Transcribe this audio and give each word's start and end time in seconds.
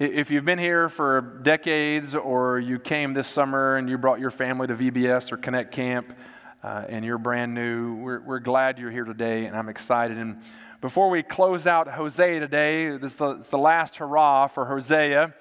If 0.00 0.30
you've 0.30 0.44
been 0.44 0.60
here 0.60 0.88
for 0.88 1.40
decades 1.42 2.14
or 2.14 2.60
you 2.60 2.78
came 2.78 3.14
this 3.14 3.26
summer 3.26 3.74
and 3.74 3.90
you 3.90 3.98
brought 3.98 4.20
your 4.20 4.30
family 4.30 4.68
to 4.68 4.76
VBS 4.76 5.32
or 5.32 5.36
Connect 5.36 5.72
Camp 5.72 6.16
uh, 6.62 6.84
and 6.88 7.04
you're 7.04 7.18
brand 7.18 7.52
new, 7.52 7.96
we're, 7.96 8.20
we're 8.20 8.38
glad 8.38 8.78
you're 8.78 8.92
here 8.92 9.02
today 9.02 9.46
and 9.46 9.56
I'm 9.56 9.68
excited. 9.68 10.16
And 10.16 10.40
before 10.80 11.10
we 11.10 11.24
close 11.24 11.66
out 11.66 11.88
Hosea 11.88 12.38
today, 12.38 12.96
this 12.96 13.14
is 13.14 13.16
the, 13.16 13.30
it's 13.30 13.50
the 13.50 13.58
last 13.58 13.96
hurrah 13.96 14.46
for 14.46 14.66
Hosea. 14.66 15.34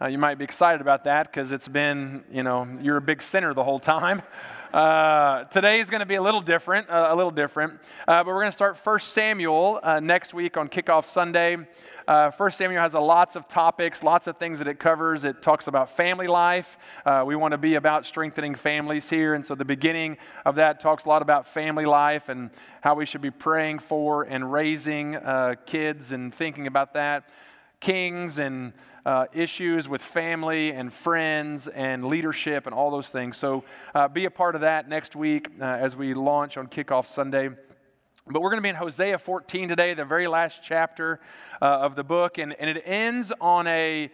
Uh, 0.00 0.06
you 0.06 0.16
might 0.16 0.38
be 0.38 0.44
excited 0.44 0.80
about 0.80 1.04
that 1.04 1.30
because 1.30 1.52
it's 1.52 1.68
been, 1.68 2.24
you 2.32 2.42
know, 2.42 2.66
you're 2.80 2.96
a 2.96 3.02
big 3.02 3.20
sinner 3.20 3.52
the 3.52 3.64
whole 3.64 3.78
time. 3.78 4.22
Uh, 4.72 5.42
today 5.46 5.80
is 5.80 5.90
going 5.90 5.98
to 5.98 6.06
be 6.06 6.14
a 6.14 6.22
little 6.22 6.40
different, 6.40 6.88
uh, 6.88 7.08
a 7.10 7.16
little 7.16 7.32
different. 7.32 7.72
Uh, 8.06 8.22
but 8.22 8.26
we're 8.26 8.34
going 8.34 8.46
to 8.46 8.52
start 8.52 8.76
First 8.76 9.08
Samuel 9.08 9.80
uh, 9.82 9.98
next 9.98 10.32
week 10.32 10.56
on 10.56 10.68
Kickoff 10.68 11.06
Sunday. 11.06 11.56
Uh, 12.08 12.30
First 12.30 12.58
Samuel 12.58 12.82
has 12.82 12.94
a 12.94 13.00
lots 13.00 13.36
of 13.36 13.48
topics, 13.48 14.02
lots 14.02 14.26
of 14.26 14.36
things 14.36 14.58
that 14.58 14.68
it 14.68 14.78
covers. 14.78 15.24
It 15.24 15.42
talks 15.42 15.66
about 15.66 15.90
family 15.90 16.26
life. 16.26 16.78
Uh, 17.04 17.24
we 17.26 17.36
want 17.36 17.52
to 17.52 17.58
be 17.58 17.74
about 17.74 18.06
strengthening 18.06 18.54
families 18.54 19.10
here, 19.10 19.34
and 19.34 19.44
so 19.44 19.54
the 19.54 19.64
beginning 19.64 20.16
of 20.44 20.54
that 20.56 20.80
talks 20.80 21.04
a 21.04 21.08
lot 21.08 21.22
about 21.22 21.46
family 21.46 21.86
life 21.86 22.28
and 22.28 22.50
how 22.80 22.94
we 22.94 23.06
should 23.06 23.20
be 23.20 23.30
praying 23.30 23.78
for 23.80 24.22
and 24.22 24.52
raising 24.52 25.18
kids 25.66 26.12
and 26.12 26.34
thinking 26.34 26.66
about 26.66 26.94
that. 26.94 27.28
Kings 27.80 28.38
and 28.38 28.72
uh, 29.06 29.26
issues 29.32 29.88
with 29.88 30.02
family 30.02 30.70
and 30.72 30.92
friends 30.92 31.68
and 31.68 32.04
leadership 32.04 32.66
and 32.66 32.74
all 32.74 32.90
those 32.90 33.08
things. 33.08 33.36
So 33.36 33.64
uh, 33.94 34.08
be 34.08 34.24
a 34.24 34.30
part 34.30 34.54
of 34.54 34.60
that 34.60 34.88
next 34.88 35.16
week 35.16 35.48
uh, 35.60 35.64
as 35.64 35.96
we 35.96 36.14
launch 36.14 36.56
on 36.56 36.66
Kickoff 36.68 37.06
Sunday. 37.06 37.50
But 38.32 38.42
we're 38.42 38.50
going 38.50 38.58
to 38.58 38.62
be 38.62 38.68
in 38.68 38.76
Hosea 38.76 39.18
14 39.18 39.68
today, 39.68 39.92
the 39.92 40.04
very 40.04 40.28
last 40.28 40.60
chapter 40.62 41.18
uh, 41.60 41.64
of 41.64 41.96
the 41.96 42.04
book, 42.04 42.38
and, 42.38 42.52
and 42.60 42.70
it 42.70 42.80
ends 42.86 43.32
on 43.40 43.66
a, 43.66 44.08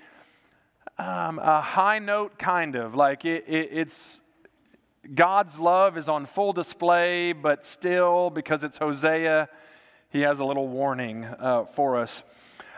um, 0.97 1.39
a 1.39 1.61
high 1.61 1.98
note, 1.98 2.39
kind 2.39 2.77
of. 2.77 2.94
Like 2.94 3.27
it, 3.27 3.44
it, 3.47 3.69
it's 3.72 4.20
God's 5.14 5.59
love 5.59 5.98
is 5.98 6.09
on 6.09 6.25
full 6.25 6.55
display, 6.55 7.34
but 7.34 7.62
still, 7.62 8.31
because 8.31 8.64
it's 8.64 8.78
Hosea, 8.78 9.50
he 10.09 10.22
has 10.22 10.39
a 10.39 10.47
little 10.47 10.69
warning 10.69 11.27
uh, 11.27 11.67
for 11.67 11.98
us. 11.98 12.22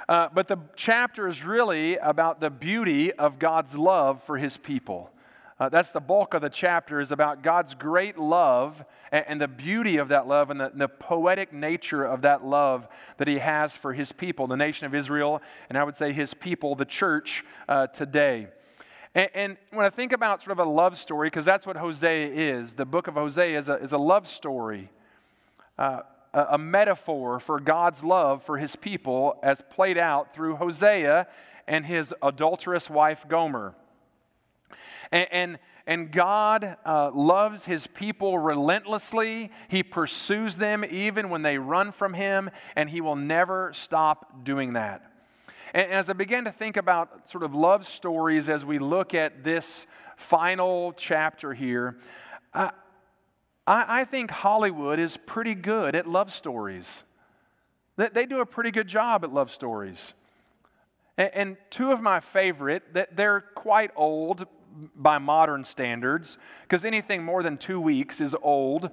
Uh, 0.09 0.29
but 0.35 0.49
the 0.49 0.59
chapter 0.75 1.29
is 1.29 1.45
really 1.45 1.99
about 1.99 2.41
the 2.41 2.51
beauty 2.51 3.13
of 3.13 3.39
God's 3.39 3.77
love 3.77 4.21
for 4.25 4.39
his 4.39 4.57
people. 4.57 5.13
Uh, 5.61 5.69
that's 5.69 5.91
the 5.91 6.01
bulk 6.01 6.35
of 6.35 6.41
the 6.41 6.49
chapter 6.49 7.01
is 7.01 7.11
about 7.11 7.43
God's 7.43 7.75
great 7.75 8.17
love 8.17 8.85
and, 9.11 9.25
and 9.27 9.41
the 9.41 9.49
beauty 9.49 9.97
of 9.97 10.09
that 10.09 10.29
love 10.29 10.51
and 10.51 10.61
the, 10.61 10.71
and 10.71 10.81
the, 10.81 10.89
poetic 10.89 11.53
nature 11.53 12.05
of 12.05 12.23
that 12.23 12.45
love 12.45 12.87
that 13.17 13.27
he 13.27 13.39
has 13.39 13.77
for 13.77 13.93
his 13.93 14.13
people, 14.13 14.47
the 14.47 14.57
nation 14.57 14.87
of 14.87 14.95
Israel, 14.95 15.43
and 15.69 15.77
I 15.77 15.83
would 15.83 15.97
say 15.97 16.13
his 16.13 16.33
people, 16.33 16.77
the 16.77 16.85
church 16.85 17.45
uh, 17.69 17.89
today. 17.89 18.49
And, 19.17 19.31
and, 19.35 19.57
when 19.73 19.85
I 19.85 19.91
think 19.91 20.13
about 20.13 20.43
sort 20.43 20.53
of 20.53 20.65
a 20.65 20.71
love 20.71 20.97
story, 20.97 21.27
because 21.27 21.45
that's 21.45 21.67
what 21.67 21.77
Hosea 21.77 22.29
is, 22.29 22.75
the 22.75 22.87
book 22.87 23.09
of 23.09 23.15
Hosea 23.15 23.59
is 23.59 23.69
a, 23.69 23.75
is 23.75 23.93
a 23.93 23.99
love 23.99 24.29
story. 24.29 24.91
Uh, 25.77 26.03
a 26.35 26.59
metaphor 26.59 27.41
for 27.41 27.59
God's 27.59 28.05
love 28.05 28.43
for 28.43 28.59
his 28.59 28.77
people 28.77 29.39
as 29.43 29.63
played 29.71 29.97
out 29.97 30.35
through 30.35 30.57
Hosea 30.57 31.27
and 31.67 31.87
his 31.87 32.15
adulterous 32.23 32.91
wife 32.91 33.27
Gomer. 33.27 33.75
And, 35.11 35.29
and, 35.31 35.59
and 35.87 36.11
God 36.11 36.77
uh, 36.85 37.11
loves 37.15 37.65
his 37.65 37.87
people 37.87 38.39
relentlessly. 38.39 39.51
He 39.69 39.83
pursues 39.83 40.57
them 40.57 40.85
even 40.85 41.31
when 41.31 41.43
they 41.43 41.59
run 41.59 41.93
from 41.93 42.15
him, 42.15 42.51
and 42.77 42.91
he 42.91 43.01
will 43.01 43.17
never 43.17 43.73
stop 43.73 44.45
doing 44.45 44.75
that. 44.75 45.03
And 45.75 45.91
as 45.91 46.11
I 46.11 46.15
began 46.15 46.45
to 46.45 46.53
think 46.53 46.77
about 46.77 47.31
sort 47.31 47.45
of 47.45 47.55
love 47.55 47.87
stories 47.87 48.49
as 48.49 48.65
we 48.65 48.79
look 48.79 49.15
at 49.15 49.45
this 49.45 49.87
final 50.17 50.93
chapter 50.93 51.55
here, 51.55 51.99
I, 52.55 52.71
I 53.67 54.05
think 54.05 54.31
Hollywood 54.31 54.99
is 54.99 55.17
pretty 55.17 55.55
good 55.55 55.95
at 55.95 56.07
love 56.07 56.33
stories. 56.33 57.05
They, 57.97 58.09
they 58.09 58.27
do 58.27 58.41
a 58.41 58.47
pretty 58.47 58.71
good 58.71 58.89
job 58.89 59.25
at 59.25 59.33
love 59.33 59.51
stories. 59.51 60.15
And, 61.19 61.31
and 61.35 61.57
two 61.71 61.93
of 61.93 62.01
my 62.01 62.21
favorite, 62.21 62.95
they're 63.15 63.41
quite 63.41 63.91
old 63.95 64.47
by 64.95 65.19
modern 65.19 65.65
standards, 65.65 66.39
because 66.63 66.85
anything 66.85 67.25
more 67.25 67.43
than 67.43 67.57
two 67.57 67.81
weeks 67.81 68.21
is 68.21 68.35
old 68.43 68.91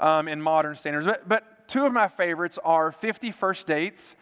um, 0.00 0.28
in 0.28 0.40
modern 0.40 0.76
standards. 0.76 1.06
But, 1.06 1.28
but 1.28 1.68
two 1.68 1.84
of 1.84 1.92
my 1.92 2.08
favorites 2.08 2.58
are 2.64 2.92
50 2.92 3.30
First 3.30 3.66
Dates 3.66 4.16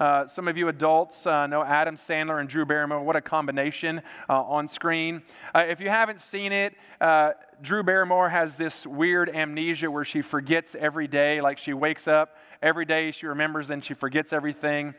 uh, 0.00 0.28
some 0.28 0.46
of 0.46 0.56
you 0.56 0.68
adults 0.68 1.26
uh, 1.26 1.48
know 1.48 1.64
Adam 1.64 1.96
Sandler 1.96 2.38
and 2.38 2.48
Drew 2.48 2.64
Barrymore. 2.64 3.02
What 3.02 3.16
a 3.16 3.20
combination 3.20 4.00
uh, 4.28 4.42
on 4.42 4.68
screen. 4.68 5.22
Uh, 5.52 5.64
if 5.68 5.80
you 5.80 5.90
haven't 5.90 6.20
seen 6.20 6.52
it, 6.52 6.74
uh, 7.00 7.32
Drew 7.60 7.82
Barrymore 7.82 8.28
has 8.28 8.54
this 8.54 8.86
weird 8.86 9.28
amnesia 9.28 9.90
where 9.90 10.04
she 10.04 10.22
forgets 10.22 10.76
every 10.78 11.08
day. 11.08 11.40
Like 11.40 11.58
she 11.58 11.72
wakes 11.72 12.06
up 12.06 12.36
every 12.62 12.84
day, 12.84 13.10
she 13.10 13.26
remembers, 13.26 13.66
then 13.66 13.80
she 13.80 13.94
forgets 13.94 14.32
everything. 14.32 14.94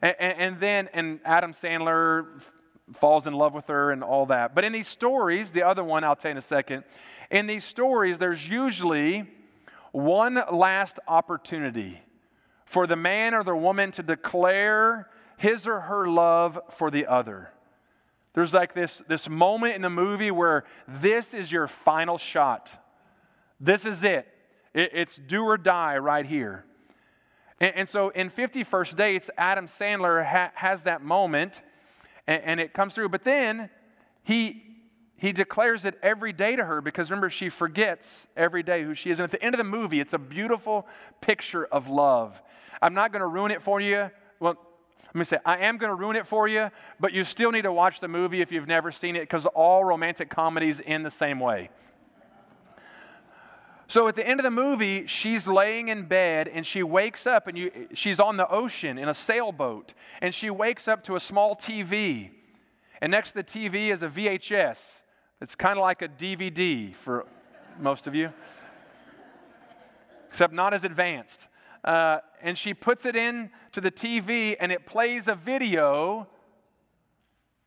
And, 0.00 0.14
and, 0.20 0.38
and 0.38 0.60
then, 0.60 0.88
and 0.92 1.20
Adam 1.24 1.50
Sandler 1.50 2.40
falls 2.92 3.26
in 3.26 3.34
love 3.34 3.54
with 3.54 3.66
her 3.66 3.90
and 3.90 4.02
all 4.02 4.26
that. 4.26 4.54
But 4.54 4.64
in 4.64 4.72
these 4.72 4.88
stories, 4.88 5.50
the 5.50 5.62
other 5.62 5.82
one 5.82 6.04
I'll 6.04 6.16
tell 6.16 6.30
you 6.30 6.32
in 6.32 6.38
a 6.38 6.42
second, 6.42 6.84
in 7.30 7.46
these 7.46 7.64
stories, 7.64 8.18
there's 8.18 8.48
usually 8.48 9.26
one 9.92 10.40
last 10.52 10.98
opportunity 11.08 12.02
for 12.64 12.86
the 12.86 12.96
man 12.96 13.34
or 13.34 13.42
the 13.42 13.56
woman 13.56 13.92
to 13.92 14.02
declare 14.02 15.08
his 15.36 15.66
or 15.66 15.80
her 15.80 16.08
love 16.08 16.58
for 16.70 16.90
the 16.90 17.06
other. 17.06 17.52
There's 18.34 18.52
like 18.52 18.74
this, 18.74 19.02
this 19.08 19.28
moment 19.28 19.74
in 19.74 19.82
the 19.82 19.90
movie 19.90 20.30
where 20.30 20.64
this 20.86 21.32
is 21.32 21.50
your 21.50 21.66
final 21.68 22.18
shot. 22.18 22.82
This 23.58 23.86
is 23.86 24.04
it. 24.04 24.28
it 24.74 24.90
it's 24.92 25.16
do 25.16 25.44
or 25.44 25.56
die 25.56 25.96
right 25.96 26.26
here. 26.26 26.64
And, 27.60 27.74
and 27.74 27.88
so 27.88 28.10
in 28.10 28.28
50 28.28 28.62
First 28.64 28.96
Dates, 28.96 29.30
Adam 29.38 29.66
Sandler 29.66 30.26
ha, 30.26 30.50
has 30.54 30.82
that 30.82 31.02
moment 31.02 31.62
and, 32.26 32.42
and 32.42 32.60
it 32.60 32.72
comes 32.72 32.94
through. 32.94 33.08
But 33.08 33.24
then 33.24 33.70
he, 34.22 34.62
he 35.16 35.32
declares 35.32 35.84
it 35.84 35.98
every 36.02 36.32
day 36.32 36.56
to 36.56 36.64
her 36.64 36.80
because 36.80 37.10
remember, 37.10 37.30
she 37.30 37.48
forgets 37.48 38.28
every 38.36 38.62
day 38.62 38.82
who 38.82 38.94
she 38.94 39.10
is. 39.10 39.18
And 39.18 39.24
at 39.24 39.30
the 39.30 39.42
end 39.42 39.54
of 39.54 39.58
the 39.58 39.64
movie, 39.64 40.00
it's 40.00 40.14
a 40.14 40.18
beautiful 40.18 40.86
picture 41.20 41.64
of 41.66 41.88
love. 41.88 42.42
I'm 42.82 42.94
not 42.94 43.12
going 43.12 43.20
to 43.20 43.26
ruin 43.26 43.50
it 43.50 43.62
for 43.62 43.80
you. 43.80 44.10
Well, 44.40 44.56
let 45.06 45.14
me 45.14 45.24
say, 45.24 45.38
I 45.46 45.58
am 45.58 45.78
going 45.78 45.90
to 45.90 45.94
ruin 45.94 46.16
it 46.16 46.26
for 46.26 46.46
you, 46.46 46.70
but 47.00 47.12
you 47.12 47.24
still 47.24 47.50
need 47.50 47.62
to 47.62 47.72
watch 47.72 48.00
the 48.00 48.08
movie 48.08 48.42
if 48.42 48.52
you've 48.52 48.68
never 48.68 48.92
seen 48.92 49.16
it 49.16 49.20
because 49.20 49.46
all 49.46 49.82
romantic 49.82 50.28
comedies 50.28 50.82
end 50.84 51.06
the 51.06 51.10
same 51.10 51.40
way. 51.40 51.70
So 53.88 54.08
at 54.08 54.16
the 54.16 54.26
end 54.26 54.40
of 54.40 54.44
the 54.44 54.50
movie, 54.50 55.06
she's 55.06 55.46
laying 55.46 55.88
in 55.88 56.06
bed 56.06 56.48
and 56.48 56.66
she 56.66 56.82
wakes 56.82 57.26
up 57.26 57.46
and 57.46 57.56
you, 57.56 57.70
she's 57.94 58.18
on 58.18 58.36
the 58.36 58.48
ocean 58.48 58.98
in 58.98 59.08
a 59.08 59.14
sailboat 59.14 59.94
and 60.20 60.34
she 60.34 60.50
wakes 60.50 60.88
up 60.88 61.04
to 61.04 61.14
a 61.14 61.20
small 61.20 61.54
TV. 61.54 62.30
And 63.00 63.12
next 63.12 63.30
to 63.30 63.34
the 63.36 63.44
TV 63.44 63.92
is 63.92 64.02
a 64.02 64.08
VHS. 64.08 65.02
It's 65.40 65.54
kind 65.54 65.78
of 65.78 65.82
like 65.82 66.02
a 66.02 66.08
DVD 66.08 66.94
for 66.94 67.26
most 67.78 68.06
of 68.06 68.14
you, 68.14 68.32
except 70.28 70.52
not 70.52 70.74
as 70.74 70.82
advanced. 70.82 71.46
Uh, 71.84 72.18
and 72.42 72.58
she 72.58 72.74
puts 72.74 73.06
it 73.06 73.14
in 73.14 73.50
to 73.70 73.80
the 73.80 73.92
TV 73.92 74.56
and 74.58 74.72
it 74.72 74.86
plays 74.86 75.28
a 75.28 75.34
video 75.36 76.26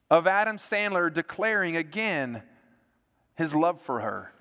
of 0.09 0.27
Adam 0.27 0.57
Sandler 0.57 1.13
declaring 1.13 1.77
again 1.77 2.43
his 3.35 3.55
love 3.55 3.79
for 3.79 4.01
her 4.01 4.33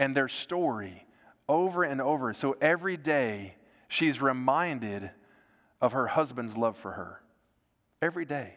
and 0.00 0.16
their 0.16 0.28
story 0.28 1.05
over 1.48 1.82
and 1.82 2.00
over. 2.00 2.32
So 2.32 2.56
every 2.60 2.96
day 2.96 3.54
she's 3.88 4.20
reminded 4.20 5.10
of 5.80 5.92
her 5.92 6.08
husband's 6.08 6.56
love 6.56 6.76
for 6.76 6.92
her. 6.92 7.22
Every 8.02 8.24
day. 8.24 8.54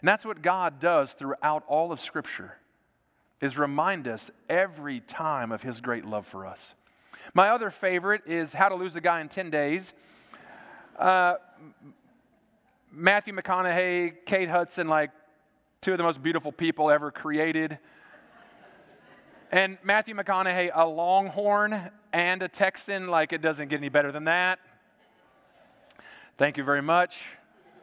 And 0.00 0.08
that's 0.08 0.24
what 0.24 0.42
God 0.42 0.78
does 0.80 1.14
throughout 1.14 1.64
all 1.66 1.92
of 1.92 2.00
Scripture 2.00 2.58
is 3.40 3.58
remind 3.58 4.08
us 4.08 4.30
every 4.48 5.00
time 5.00 5.52
of 5.52 5.62
his 5.62 5.80
great 5.80 6.04
love 6.04 6.26
for 6.26 6.46
us. 6.46 6.74
My 7.34 7.48
other 7.48 7.70
favorite 7.70 8.22
is 8.26 8.52
How 8.52 8.68
to 8.68 8.74
Lose 8.74 8.96
a 8.96 9.00
Guy 9.00 9.20
in 9.20 9.28
10 9.28 9.50
Days. 9.50 9.92
Uh, 10.98 11.34
Matthew 12.90 13.34
McConaughey, 13.34 14.14
Kate 14.24 14.48
Hudson, 14.48 14.88
like 14.88 15.10
two 15.80 15.92
of 15.92 15.98
the 15.98 16.04
most 16.04 16.22
beautiful 16.22 16.52
people 16.52 16.90
ever 16.90 17.10
created. 17.10 17.78
And 19.52 19.78
Matthew 19.84 20.14
McConaughey, 20.14 20.70
a 20.74 20.86
Longhorn 20.86 21.90
and 22.12 22.42
a 22.42 22.48
Texan, 22.48 23.08
like 23.08 23.32
it 23.32 23.40
doesn't 23.40 23.68
get 23.68 23.76
any 23.76 23.88
better 23.88 24.10
than 24.10 24.24
that. 24.24 24.58
Thank 26.36 26.56
you 26.56 26.64
very 26.64 26.82
much. 26.82 27.24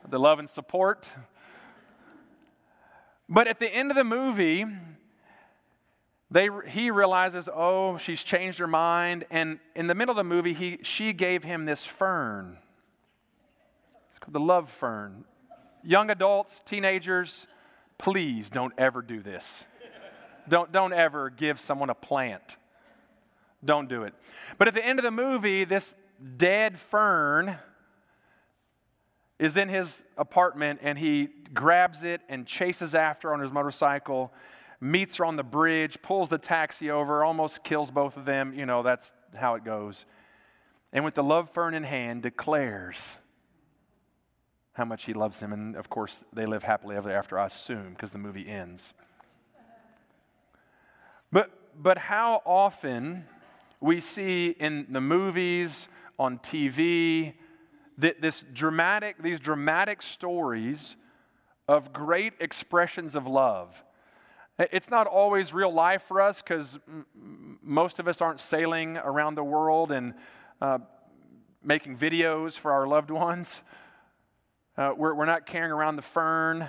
The 0.10 0.19
love 0.19 0.39
and 0.39 0.50
support. 0.50 1.10
But 3.30 3.48
at 3.48 3.60
the 3.60 3.74
end 3.74 3.92
of 3.92 3.95
the 3.95 4.04
movie, 4.04 4.65
they, 6.30 6.50
he 6.68 6.92
realizes, 6.92 7.48
oh, 7.54 7.98
she's 7.98 8.24
changed 8.24 8.60
her 8.60 8.68
mind. 8.68 9.25
And 9.31 9.60
in 9.75 9.88
the 9.88 9.95
middle 9.95 10.12
of 10.12 10.18
the 10.18 10.24
movie, 10.24 10.54
he, 10.54 10.80
she 10.83 11.13
gave 11.13 11.44
him 11.44 11.65
this 11.65 11.86
fern. 11.86 12.57
It's 14.10 14.19
called 14.19 14.33
the 14.33 14.39
love 14.39 14.69
fern. 14.69 15.24
Young 15.81 16.10
adults, 16.10 16.62
teenagers, 16.65 17.48
Please 18.04 18.50
don't 18.50 18.74
ever 18.77 19.01
do 19.01 19.21
this. 19.21 19.65
Don't, 20.47 20.71
don't 20.71 20.93
ever 20.93 21.29
give 21.29 21.59
someone 21.59 21.89
a 21.89 21.95
plant. 21.95 22.57
Don't 23.63 23.87
do 23.87 24.03
it. 24.03 24.13
But 24.57 24.67
at 24.67 24.73
the 24.73 24.85
end 24.85 24.99
of 24.99 25.03
the 25.03 25.11
movie, 25.11 25.63
this 25.63 25.95
dead 26.37 26.77
fern 26.77 27.57
is 29.39 29.57
in 29.57 29.69
his 29.69 30.03
apartment 30.17 30.79
and 30.81 30.97
he 30.97 31.29
grabs 31.53 32.03
it 32.03 32.21
and 32.29 32.45
chases 32.45 32.93
after 32.93 33.33
on 33.33 33.39
his 33.39 33.51
motorcycle, 33.51 34.33
meets 34.79 35.17
her 35.17 35.25
on 35.25 35.35
the 35.35 35.43
bridge, 35.43 36.01
pulls 36.01 36.29
the 36.29 36.37
taxi 36.37 36.91
over, 36.91 37.23
almost 37.23 37.63
kills 37.63 37.89
both 37.89 38.17
of 38.17 38.25
them. 38.25 38.53
You 38.53 38.65
know, 38.65 38.83
that's 38.83 39.13
how 39.35 39.55
it 39.55 39.63
goes. 39.63 40.05
And 40.91 41.03
with 41.03 41.15
the 41.15 41.23
love 41.23 41.49
fern 41.49 41.73
in 41.73 41.83
hand, 41.83 42.21
declares 42.23 43.17
how 44.73 44.85
much 44.85 45.05
he 45.05 45.13
loves 45.13 45.39
him. 45.39 45.53
And 45.53 45.75
of 45.75 45.89
course, 45.89 46.23
they 46.33 46.45
live 46.45 46.63
happily 46.63 46.95
ever 46.95 47.11
after, 47.11 47.39
I 47.39 47.47
assume, 47.47 47.91
because 47.91 48.11
the 48.11 48.17
movie 48.17 48.47
ends. 48.47 48.93
But, 51.33 51.50
but 51.81 51.97
how 51.97 52.44
often 52.45 53.25
we 53.80 54.01
see 54.01 54.50
in 54.51 54.85
the 54.91 55.01
movies, 55.01 55.88
on 56.19 56.38
TV, 56.38 57.33
that 57.97 58.21
this 58.21 58.44
dramatic, 58.53 59.21
these 59.21 59.39
dramatic 59.39 60.03
stories 60.03 60.95
of 61.68 61.91
great 61.91 62.33
expressions 62.39 63.15
of 63.15 63.25
love. 63.25 63.83
It's 64.59 64.91
not 64.91 65.07
always 65.07 65.56
real 65.56 65.74
life 65.74 66.03
for 66.03 66.21
us 66.21 66.44
because 66.44 66.77
m- 66.88 67.57
most 67.63 67.97
of 67.97 68.07
us 68.07 68.21
aren't 68.21 68.39
sailing 68.39 68.97
around 68.97 69.33
the 69.33 69.44
world 69.44 69.91
and 69.91 70.13
uh, 70.62 70.77
making 71.63 71.97
videos 71.97 72.59
for 72.59 72.71
our 72.71 72.86
loved 72.86 73.09
ones. 73.09 73.63
Uh, 74.77 74.91
we're, 74.95 75.15
we're 75.15 75.25
not 75.25 75.47
carrying 75.47 75.71
around 75.71 75.95
the 75.95 76.03
fern 76.03 76.68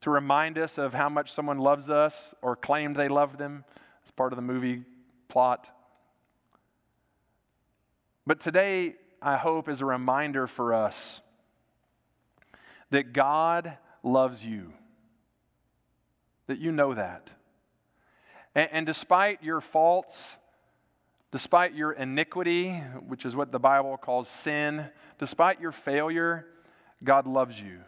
to 0.00 0.10
remind 0.10 0.58
us 0.58 0.78
of 0.78 0.94
how 0.94 1.08
much 1.08 1.32
someone 1.32 1.58
loves 1.58 1.90
us 1.90 2.34
or 2.42 2.54
claimed 2.54 2.96
they 2.96 3.08
loved 3.08 3.38
them. 3.38 3.64
It's 4.02 4.10
part 4.10 4.32
of 4.32 4.36
the 4.36 4.42
movie 4.42 4.84
plot. 5.28 5.70
But 8.26 8.40
today, 8.40 8.96
I 9.20 9.36
hope, 9.36 9.68
is 9.68 9.80
a 9.80 9.86
reminder 9.86 10.46
for 10.46 10.72
us 10.72 11.20
that 12.90 13.12
God 13.12 13.76
loves 14.02 14.44
you, 14.44 14.72
that 16.46 16.58
you 16.58 16.72
know 16.72 16.94
that. 16.94 17.30
And, 18.54 18.68
and 18.72 18.86
despite 18.86 19.42
your 19.42 19.60
faults, 19.60 20.36
despite 21.30 21.74
your 21.74 21.92
iniquity, 21.92 22.74
which 23.06 23.24
is 23.24 23.36
what 23.36 23.52
the 23.52 23.58
Bible 23.58 23.96
calls 23.96 24.28
sin, 24.28 24.88
despite 25.18 25.60
your 25.60 25.72
failure, 25.72 26.46
God 27.04 27.26
loves 27.26 27.60
you. 27.60 27.80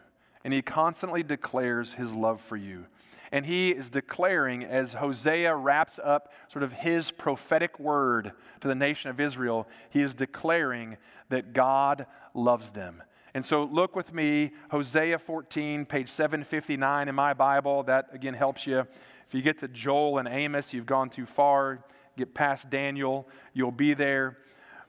And 0.44 0.54
He 0.54 0.62
constantly 0.62 1.22
declares 1.22 1.94
His 1.94 2.12
love 2.12 2.40
for 2.40 2.56
you. 2.56 2.86
And 3.32 3.46
he 3.46 3.70
is 3.70 3.90
declaring, 3.90 4.64
as 4.64 4.94
Hosea 4.94 5.54
wraps 5.54 6.00
up 6.02 6.32
sort 6.48 6.64
of 6.64 6.72
his 6.72 7.12
prophetic 7.12 7.78
word 7.78 8.32
to 8.60 8.68
the 8.68 8.74
nation 8.74 9.10
of 9.10 9.20
Israel, 9.20 9.68
he 9.88 10.00
is 10.00 10.14
declaring 10.14 10.96
that 11.28 11.52
God 11.52 12.06
loves 12.34 12.70
them. 12.70 13.02
And 13.32 13.44
so 13.44 13.62
look 13.62 13.94
with 13.94 14.12
me, 14.12 14.50
Hosea 14.72 15.18
14, 15.18 15.86
page 15.86 16.08
759 16.08 17.08
in 17.08 17.14
my 17.14 17.32
Bible. 17.32 17.84
That 17.84 18.08
again 18.12 18.34
helps 18.34 18.66
you. 18.66 18.80
If 18.80 19.34
you 19.34 19.42
get 19.42 19.58
to 19.58 19.68
Joel 19.68 20.18
and 20.18 20.26
Amos, 20.26 20.72
you've 20.72 20.86
gone 20.86 21.08
too 21.08 21.26
far. 21.26 21.84
Get 22.16 22.34
past 22.34 22.68
Daniel, 22.68 23.28
you'll 23.54 23.70
be 23.70 23.94
there. 23.94 24.38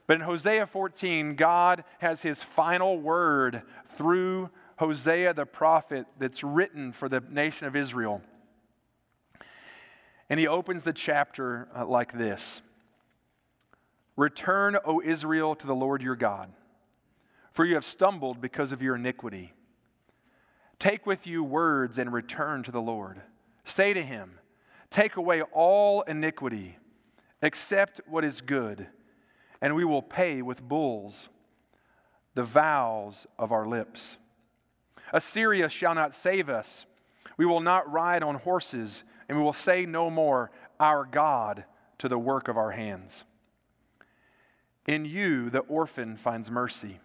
But 0.08 0.14
in 0.14 0.20
Hosea 0.22 0.66
14, 0.66 1.36
God 1.36 1.84
has 2.00 2.22
his 2.22 2.42
final 2.42 2.98
word 2.98 3.62
through 3.86 4.50
Hosea 4.82 5.32
the 5.32 5.46
prophet 5.46 6.06
that's 6.18 6.42
written 6.42 6.90
for 6.90 7.08
the 7.08 7.22
nation 7.30 7.68
of 7.68 7.76
Israel. 7.76 8.20
And 10.28 10.40
he 10.40 10.48
opens 10.48 10.82
the 10.82 10.92
chapter 10.92 11.68
uh, 11.72 11.86
like 11.86 12.18
this 12.18 12.62
Return, 14.16 14.76
O 14.84 15.00
Israel, 15.00 15.54
to 15.54 15.68
the 15.68 15.74
Lord 15.74 16.02
your 16.02 16.16
God, 16.16 16.52
for 17.52 17.64
you 17.64 17.74
have 17.76 17.84
stumbled 17.84 18.40
because 18.40 18.72
of 18.72 18.82
your 18.82 18.96
iniquity. 18.96 19.52
Take 20.80 21.06
with 21.06 21.28
you 21.28 21.44
words 21.44 21.96
and 21.96 22.12
return 22.12 22.64
to 22.64 22.72
the 22.72 22.82
Lord. 22.82 23.22
Say 23.62 23.92
to 23.92 24.02
him, 24.02 24.40
Take 24.90 25.14
away 25.14 25.42
all 25.42 26.02
iniquity, 26.02 26.76
accept 27.40 28.00
what 28.08 28.24
is 28.24 28.40
good, 28.40 28.88
and 29.60 29.76
we 29.76 29.84
will 29.84 30.02
pay 30.02 30.42
with 30.42 30.60
bulls 30.60 31.28
the 32.34 32.42
vows 32.42 33.28
of 33.38 33.52
our 33.52 33.68
lips. 33.68 34.18
Assyria 35.12 35.68
shall 35.68 35.94
not 35.94 36.14
save 36.14 36.48
us. 36.48 36.86
We 37.36 37.46
will 37.46 37.60
not 37.60 37.90
ride 37.90 38.22
on 38.22 38.36
horses 38.36 39.04
and 39.28 39.38
we 39.38 39.44
will 39.44 39.52
say 39.52 39.86
no 39.86 40.10
more, 40.10 40.50
Our 40.80 41.04
God, 41.04 41.64
to 41.98 42.08
the 42.08 42.18
work 42.18 42.48
of 42.48 42.56
our 42.56 42.72
hands. 42.72 43.24
In 44.86 45.04
you, 45.04 45.48
the 45.48 45.60
orphan 45.60 46.16
finds 46.16 46.50
mercy. 46.50 47.00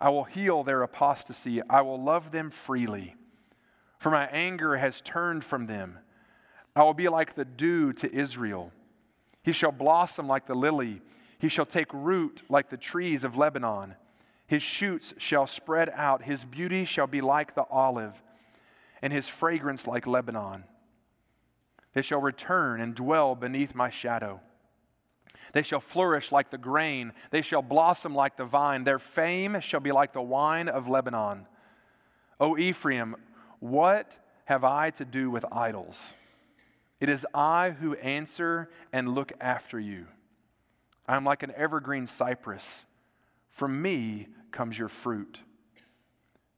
I 0.00 0.08
will 0.08 0.24
heal 0.24 0.64
their 0.64 0.82
apostasy. 0.82 1.62
I 1.70 1.80
will 1.82 2.02
love 2.02 2.32
them 2.32 2.50
freely. 2.50 3.14
For 3.98 4.10
my 4.10 4.26
anger 4.26 4.76
has 4.76 5.00
turned 5.00 5.44
from 5.44 5.66
them. 5.66 6.00
I 6.74 6.82
will 6.82 6.94
be 6.94 7.08
like 7.08 7.34
the 7.34 7.44
dew 7.44 7.92
to 7.94 8.12
Israel. 8.12 8.72
He 9.44 9.52
shall 9.52 9.70
blossom 9.70 10.26
like 10.26 10.46
the 10.46 10.56
lily. 10.56 11.02
He 11.38 11.48
shall 11.48 11.66
take 11.66 11.92
root 11.92 12.42
like 12.48 12.68
the 12.68 12.76
trees 12.76 13.22
of 13.22 13.36
Lebanon. 13.36 13.94
His 14.52 14.62
shoots 14.62 15.14
shall 15.16 15.46
spread 15.46 15.88
out. 15.94 16.24
His 16.24 16.44
beauty 16.44 16.84
shall 16.84 17.06
be 17.06 17.22
like 17.22 17.54
the 17.54 17.64
olive 17.70 18.22
and 19.00 19.10
his 19.10 19.26
fragrance 19.26 19.86
like 19.86 20.06
Lebanon. 20.06 20.64
They 21.94 22.02
shall 22.02 22.20
return 22.20 22.78
and 22.78 22.94
dwell 22.94 23.34
beneath 23.34 23.74
my 23.74 23.88
shadow. 23.88 24.42
They 25.54 25.62
shall 25.62 25.80
flourish 25.80 26.30
like 26.30 26.50
the 26.50 26.58
grain, 26.58 27.14
they 27.30 27.40
shall 27.40 27.62
blossom 27.62 28.14
like 28.14 28.36
the 28.36 28.44
vine. 28.44 28.84
Their 28.84 28.98
fame 28.98 29.58
shall 29.60 29.80
be 29.80 29.90
like 29.90 30.12
the 30.12 30.20
wine 30.20 30.68
of 30.68 30.86
Lebanon. 30.86 31.46
O 32.38 32.58
Ephraim, 32.58 33.16
what 33.58 34.18
have 34.44 34.64
I 34.64 34.90
to 34.90 35.06
do 35.06 35.30
with 35.30 35.46
idols? 35.50 36.12
It 37.00 37.08
is 37.08 37.26
I 37.32 37.70
who 37.70 37.94
answer 37.94 38.68
and 38.92 39.14
look 39.14 39.32
after 39.40 39.80
you. 39.80 40.08
I 41.08 41.16
am 41.16 41.24
like 41.24 41.42
an 41.42 41.54
evergreen 41.56 42.06
cypress. 42.06 42.84
From 43.52 43.82
me 43.82 44.28
comes 44.50 44.78
your 44.78 44.88
fruit. 44.88 45.42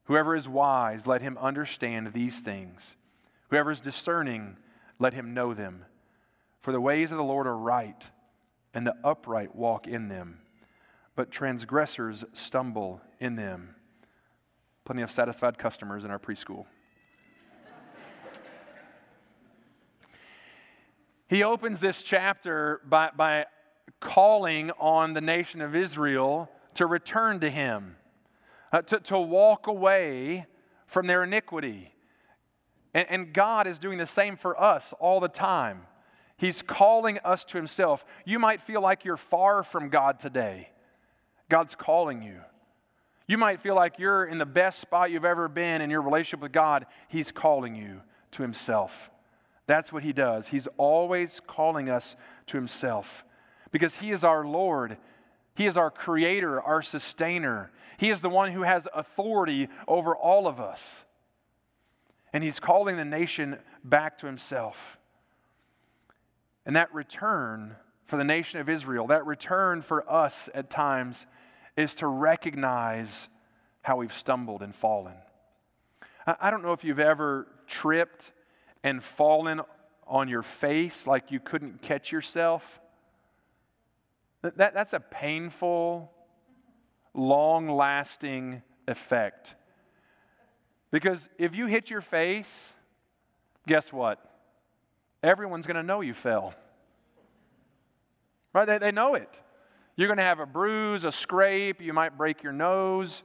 Whoever 0.04 0.36
is 0.36 0.48
wise, 0.48 1.08
let 1.08 1.22
him 1.22 1.36
understand 1.38 2.12
these 2.12 2.38
things. 2.38 2.94
Whoever 3.50 3.72
is 3.72 3.80
discerning, 3.80 4.58
let 5.00 5.12
him 5.12 5.34
know 5.34 5.54
them. 5.54 5.86
For 6.60 6.70
the 6.70 6.80
ways 6.80 7.10
of 7.10 7.16
the 7.16 7.24
Lord 7.24 7.48
are 7.48 7.56
right, 7.56 8.10
and 8.72 8.86
the 8.86 8.94
upright 9.02 9.56
walk 9.56 9.88
in 9.88 10.08
them, 10.08 10.38
but 11.16 11.32
transgressors 11.32 12.24
stumble 12.32 13.00
in 13.18 13.34
them. 13.34 13.74
Plenty 14.84 15.02
of 15.02 15.10
satisfied 15.10 15.58
customers 15.58 16.04
in 16.04 16.12
our 16.12 16.20
preschool. 16.20 16.66
he 21.28 21.42
opens 21.42 21.80
this 21.80 22.04
chapter 22.04 22.80
by, 22.86 23.10
by 23.16 23.46
calling 23.98 24.70
on 24.78 25.14
the 25.14 25.20
nation 25.20 25.60
of 25.60 25.74
Israel 25.74 26.50
to 26.74 26.86
return 26.86 27.40
to 27.40 27.50
him 27.50 27.96
uh, 28.74 28.82
to, 28.82 28.98
to 28.98 29.18
walk 29.18 29.68
away 29.68 30.46
from 30.88 31.06
their 31.06 31.22
iniquity. 31.22 31.94
And, 32.92 33.06
and 33.08 33.32
God 33.32 33.68
is 33.68 33.78
doing 33.78 33.98
the 33.98 34.06
same 34.06 34.36
for 34.36 34.60
us 34.60 34.92
all 34.98 35.20
the 35.20 35.28
time. 35.28 35.82
He's 36.36 36.60
calling 36.60 37.18
us 37.24 37.44
to 37.46 37.56
Himself. 37.56 38.04
You 38.24 38.40
might 38.40 38.60
feel 38.60 38.80
like 38.80 39.04
you're 39.04 39.16
far 39.16 39.62
from 39.62 39.90
God 39.90 40.18
today. 40.18 40.70
God's 41.48 41.76
calling 41.76 42.20
you. 42.20 42.40
You 43.28 43.38
might 43.38 43.60
feel 43.60 43.76
like 43.76 44.00
you're 44.00 44.24
in 44.24 44.38
the 44.38 44.46
best 44.46 44.80
spot 44.80 45.12
you've 45.12 45.24
ever 45.24 45.48
been 45.48 45.80
in 45.80 45.88
your 45.88 46.02
relationship 46.02 46.40
with 46.40 46.52
God. 46.52 46.86
He's 47.06 47.30
calling 47.30 47.76
you 47.76 48.00
to 48.32 48.42
Himself. 48.42 49.08
That's 49.66 49.92
what 49.92 50.02
He 50.02 50.12
does. 50.12 50.48
He's 50.48 50.66
always 50.78 51.40
calling 51.46 51.88
us 51.88 52.16
to 52.48 52.56
Himself 52.56 53.24
because 53.70 53.96
He 53.96 54.10
is 54.10 54.24
our 54.24 54.44
Lord. 54.44 54.96
He 55.54 55.66
is 55.66 55.76
our 55.76 55.90
creator, 55.90 56.61
our 56.61 56.82
sustainer. 56.82 57.70
He 57.96 58.11
is 58.11 58.20
the 58.20 58.28
one 58.28 58.52
who 58.52 58.62
has 58.62 58.88
authority 58.94 59.68
over 59.87 60.14
all 60.14 60.49
of 60.49 60.61
us. 60.61 61.04
And 62.32 62.42
he's 62.42 62.58
calling 62.58 62.96
the 62.96 63.04
nation 63.04 63.58
back 63.84 64.18
to 64.18 64.26
himself. 64.26 64.99
And 66.66 66.75
that 66.75 66.92
return 66.92 67.76
for 68.04 68.16
the 68.16 68.25
nation 68.25 68.61
of 68.61 68.68
Israel, 68.68 69.06
that 69.06 69.25
return 69.25 69.80
for 69.80 70.11
us 70.11 70.49
at 70.52 70.70
times, 70.70 71.26
is 71.76 71.94
to 71.96 72.06
recognize 72.06 73.28
how 73.82 73.96
we've 73.96 74.12
stumbled 74.12 74.62
and 74.62 74.75
fallen. 74.75 75.16
I 76.26 76.50
don't 76.50 76.62
know 76.62 76.73
if 76.73 76.84
you've 76.84 76.99
ever 76.99 77.46
tripped 77.66 78.32
and 78.82 79.02
fallen 79.02 79.61
on 80.06 80.28
your 80.28 80.42
face 80.42 81.06
like 81.06 81.30
you 81.30 81.38
couldn't 81.38 81.82
catch 81.82 82.11
yourself. 82.11 82.80
That, 84.44 84.74
that's 84.74 84.92
a 84.92 85.00
painful, 85.00 86.12
long 87.14 87.68
lasting 87.68 88.62
effect. 88.86 89.56
Because 90.90 91.30
if 91.38 91.56
you 91.56 91.66
hit 91.66 91.88
your 91.88 92.02
face, 92.02 92.74
guess 93.66 93.92
what? 93.92 94.20
Everyone's 95.22 95.66
going 95.66 95.76
to 95.76 95.82
know 95.82 96.02
you 96.02 96.12
fell. 96.12 96.54
Right? 98.52 98.66
They, 98.66 98.78
they 98.78 98.92
know 98.92 99.14
it. 99.14 99.42
You're 99.96 100.08
going 100.08 100.18
to 100.18 100.24
have 100.24 100.40
a 100.40 100.46
bruise, 100.46 101.04
a 101.04 101.12
scrape, 101.12 101.80
you 101.80 101.94
might 101.94 102.18
break 102.18 102.42
your 102.42 102.52
nose. 102.52 103.22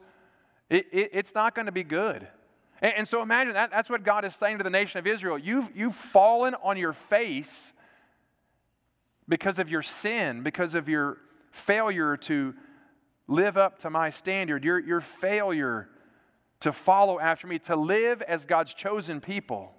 It, 0.69 0.87
it, 0.91 1.09
it's 1.11 1.35
not 1.35 1.53
going 1.53 1.65
to 1.65 1.71
be 1.73 1.83
good. 1.83 2.27
And, 2.81 2.93
and 2.99 3.07
so 3.07 3.21
imagine 3.21 3.53
that. 3.55 3.71
That's 3.71 3.89
what 3.89 4.03
God 4.03 4.23
is 4.23 4.35
saying 4.35 4.59
to 4.59 4.63
the 4.63 4.69
nation 4.69 4.99
of 4.99 5.05
Israel. 5.05 5.37
You've, 5.37 5.69
you've 5.75 5.95
fallen 5.95 6.55
on 6.63 6.77
your 6.77 6.93
face 6.93 7.73
because 9.29 9.59
of 9.59 9.69
your 9.69 9.83
sin, 9.83 10.41
because 10.41 10.75
of 10.75 10.89
your 10.89 11.17
failure 11.51 12.17
to 12.17 12.53
live 13.27 13.57
up 13.57 13.77
to 13.79 13.89
my 13.89 14.09
standard, 14.09 14.63
your, 14.65 14.79
your 14.79 14.99
failure 14.99 15.87
to 16.59 16.71
follow 16.73 17.19
after 17.19 17.47
me, 17.47 17.59
to 17.59 17.75
live 17.75 18.21
as 18.23 18.45
God's 18.45 18.73
chosen 18.73 19.21
people. 19.21 19.71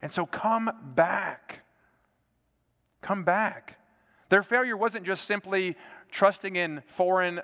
And 0.00 0.12
so 0.12 0.24
come 0.24 0.70
back. 0.94 1.64
Come 3.02 3.24
back. 3.24 3.78
Their 4.28 4.42
failure 4.42 4.76
wasn't 4.76 5.04
just 5.04 5.24
simply 5.24 5.76
trusting 6.10 6.56
in 6.56 6.82
foreign 6.86 7.40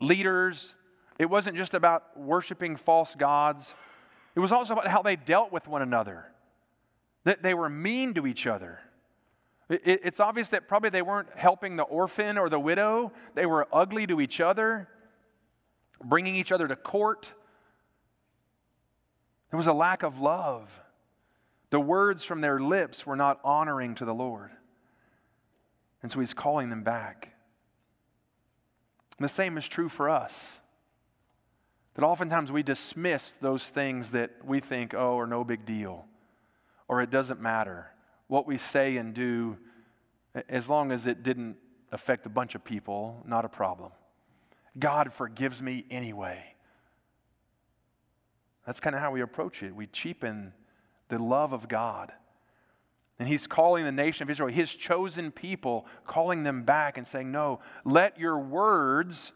leaders, 0.00 0.74
it 1.18 1.26
wasn't 1.30 1.56
just 1.56 1.74
about 1.74 2.18
worshiping 2.18 2.74
false 2.74 3.14
gods. 3.14 3.74
It 4.34 4.40
was 4.40 4.50
also 4.50 4.72
about 4.72 4.88
how 4.88 5.00
they 5.00 5.14
dealt 5.14 5.52
with 5.52 5.68
one 5.68 5.80
another, 5.80 6.26
that 7.22 7.44
they 7.44 7.54
were 7.54 7.70
mean 7.70 8.14
to 8.14 8.26
each 8.26 8.48
other. 8.48 8.80
It's 9.68 10.20
obvious 10.20 10.50
that 10.50 10.68
probably 10.68 10.90
they 10.90 11.02
weren't 11.02 11.28
helping 11.36 11.76
the 11.76 11.84
orphan 11.84 12.36
or 12.36 12.50
the 12.50 12.60
widow. 12.60 13.12
They 13.34 13.46
were 13.46 13.66
ugly 13.72 14.06
to 14.06 14.20
each 14.20 14.40
other, 14.40 14.88
bringing 16.04 16.36
each 16.36 16.52
other 16.52 16.68
to 16.68 16.76
court. 16.76 17.32
There 19.50 19.56
was 19.56 19.66
a 19.66 19.72
lack 19.72 20.02
of 20.02 20.20
love. 20.20 20.82
The 21.70 21.80
words 21.80 22.24
from 22.24 22.40
their 22.40 22.60
lips 22.60 23.06
were 23.06 23.16
not 23.16 23.40
honoring 23.42 23.94
to 23.96 24.04
the 24.04 24.14
Lord. 24.14 24.50
And 26.02 26.12
so 26.12 26.20
he's 26.20 26.34
calling 26.34 26.68
them 26.68 26.82
back. 26.82 27.34
And 29.18 29.24
the 29.24 29.30
same 29.30 29.56
is 29.56 29.66
true 29.66 29.88
for 29.88 30.10
us. 30.10 30.58
That 31.94 32.04
oftentimes 32.04 32.52
we 32.52 32.62
dismiss 32.62 33.32
those 33.32 33.68
things 33.68 34.10
that 34.10 34.32
we 34.44 34.60
think, 34.60 34.92
oh, 34.92 35.18
are 35.18 35.26
no 35.26 35.44
big 35.44 35.64
deal, 35.64 36.06
or 36.88 37.00
it 37.00 37.10
doesn't 37.10 37.40
matter. 37.40 37.93
What 38.26 38.46
we 38.46 38.58
say 38.58 38.96
and 38.96 39.14
do, 39.14 39.58
as 40.48 40.68
long 40.68 40.90
as 40.92 41.06
it 41.06 41.22
didn't 41.22 41.56
affect 41.92 42.26
a 42.26 42.30
bunch 42.30 42.54
of 42.54 42.64
people, 42.64 43.22
not 43.26 43.44
a 43.44 43.48
problem. 43.48 43.92
God 44.78 45.12
forgives 45.12 45.62
me 45.62 45.84
anyway. 45.90 46.54
That's 48.66 48.80
kind 48.80 48.96
of 48.96 49.02
how 49.02 49.12
we 49.12 49.20
approach 49.20 49.62
it. 49.62 49.74
We 49.74 49.86
cheapen 49.86 50.52
the 51.08 51.18
love 51.18 51.52
of 51.52 51.68
God 51.68 52.12
and 53.18 53.28
he's 53.28 53.46
calling 53.46 53.84
the 53.84 53.92
nation 53.92 54.24
of 54.24 54.30
Israel, 54.30 54.48
his 54.48 54.74
chosen 54.74 55.30
people, 55.30 55.86
calling 56.06 56.42
them 56.42 56.64
back 56.64 56.98
and 56.98 57.06
saying, 57.06 57.30
No, 57.30 57.60
let 57.84 58.18
your 58.18 58.38
words 58.38 59.32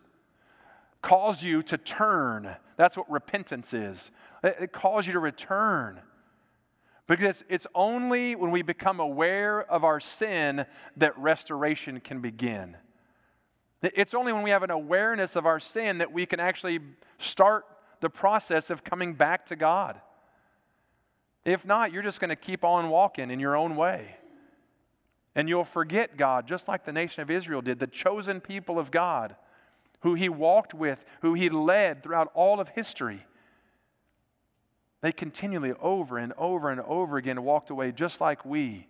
cause 1.01 1.43
you 1.43 1.63
to 1.65 1.79
turn. 1.79 2.57
That's 2.77 2.97
what 2.97 3.09
repentance 3.09 3.73
is. 3.73 4.11
It 4.43 4.73
calls 4.73 5.07
you 5.07 5.13
to 5.13 5.21
return. 5.21 6.01
Because 7.09 7.43
it's 7.49 7.67
only 7.75 8.37
when 8.37 8.51
we 8.51 8.63
become 8.63 9.01
aware 9.01 9.65
of 9.65 9.83
our 9.83 9.99
sin 9.99 10.67
that 10.97 11.19
restoration 11.19 12.01
can 12.01 12.21
begin. 12.21 12.77
It's 13.83 14.13
only 14.13 14.33
when 14.33 14.43
we 14.43 14.51
have 14.51 14.63
an 14.63 14.71
awareness 14.71 15.35
of 15.35 15.47
our 15.47 15.59
sin 15.59 15.99
that 15.99 16.13
we 16.13 16.27
can 16.27 16.39
actually 16.39 16.81
start 17.19 17.65
the 18.01 18.11
process 18.11 18.69
of 18.71 18.85
coming 18.85 19.15
back 19.15 19.47
to 19.47 19.57
God. 19.57 20.01
If 21.47 21.65
not, 21.65 21.93
you're 21.93 22.03
just 22.03 22.21
going 22.21 22.29
to 22.29 22.37
keep 22.37 22.63
on 22.63 22.91
walking 22.91 23.31
in 23.31 23.41
your 23.41 23.57
own 23.57 23.75
way. 23.75 24.17
And 25.35 25.49
you'll 25.49 25.65
forget 25.65 26.19
God, 26.19 26.47
just 26.47 26.69
like 26.69 26.85
the 26.85 26.93
nation 26.93 27.23
of 27.23 27.31
Israel 27.31 27.63
did, 27.63 27.79
the 27.79 27.87
chosen 27.87 28.41
people 28.41 28.79
of 28.79 28.91
God, 28.91 29.37
who 30.01 30.15
he 30.15 30.29
walked 30.29 30.75
with, 30.75 31.05
who 31.23 31.33
he 31.33 31.49
led 31.49 32.03
throughout 32.03 32.31
all 32.35 32.61
of 32.61 32.71
history. 32.71 33.25
They 35.01 35.13
continually, 35.13 35.73
over 35.81 36.19
and 36.19 36.33
over 36.37 36.71
and 36.71 36.81
over 36.81 37.17
again, 37.17 37.45
walked 37.45 37.71
away 37.71 37.93
just 37.93 38.21
like 38.21 38.45
we, 38.45 38.89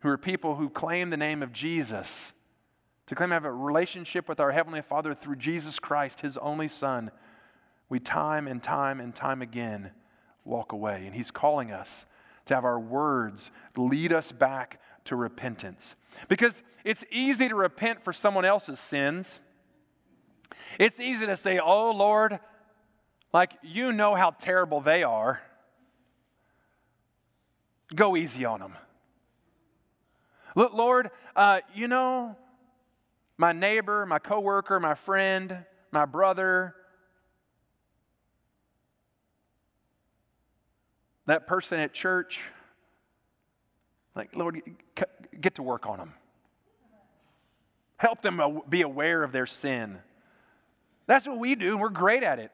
who 0.00 0.08
are 0.08 0.18
people 0.18 0.56
who 0.56 0.68
claim 0.68 1.10
the 1.10 1.16
name 1.16 1.42
of 1.42 1.52
Jesus, 1.52 2.32
to 3.06 3.14
claim 3.14 3.30
to 3.30 3.34
have 3.34 3.44
a 3.44 3.52
relationship 3.52 4.28
with 4.28 4.38
our 4.38 4.52
Heavenly 4.52 4.82
Father 4.82 5.14
through 5.14 5.36
Jesus 5.36 5.78
Christ, 5.78 6.20
His 6.20 6.36
only 6.38 6.68
Son. 6.68 7.10
We 7.88 8.00
time 8.00 8.46
and 8.46 8.62
time 8.62 9.00
and 9.00 9.14
time 9.14 9.42
again 9.42 9.92
walk 10.44 10.72
away. 10.72 11.04
And 11.06 11.14
He's 11.14 11.30
calling 11.30 11.72
us 11.72 12.06
to 12.46 12.54
have 12.54 12.64
our 12.64 12.80
words 12.80 13.50
lead 13.76 14.12
us 14.12 14.32
back 14.32 14.80
to 15.04 15.16
repentance. 15.16 15.94
Because 16.28 16.62
it's 16.84 17.04
easy 17.10 17.48
to 17.48 17.54
repent 17.54 18.02
for 18.02 18.12
someone 18.12 18.44
else's 18.44 18.80
sins. 18.80 19.40
It's 20.78 21.00
easy 21.00 21.26
to 21.26 21.36
say, 21.36 21.58
Oh 21.58 21.92
Lord, 21.92 22.38
like 23.32 23.52
you 23.62 23.92
know 23.92 24.14
how 24.14 24.30
terrible 24.30 24.80
they 24.80 25.02
are. 25.02 25.40
Go 27.94 28.16
easy 28.16 28.44
on 28.44 28.60
them. 28.60 28.74
Look, 30.54 30.74
Lord, 30.74 31.10
uh, 31.34 31.60
you 31.74 31.88
know, 31.88 32.36
my 33.38 33.52
neighbor, 33.52 34.04
my 34.06 34.18
coworker, 34.18 34.78
my 34.78 34.94
friend, 34.94 35.64
my 35.90 36.04
brother, 36.04 36.74
that 41.26 41.46
person 41.46 41.78
at 41.78 41.92
church, 41.92 42.42
like, 44.14 44.36
Lord, 44.36 44.60
get 45.40 45.54
to 45.54 45.62
work 45.62 45.86
on 45.86 45.98
them. 45.98 46.14
Help 47.96 48.20
them 48.20 48.60
be 48.68 48.82
aware 48.82 49.22
of 49.22 49.32
their 49.32 49.46
sin. 49.46 49.98
That's 51.06 51.26
what 51.26 51.38
we 51.38 51.54
do, 51.54 51.68
and 51.68 51.80
we're 51.80 51.88
great 51.88 52.22
at 52.22 52.38
it. 52.38 52.50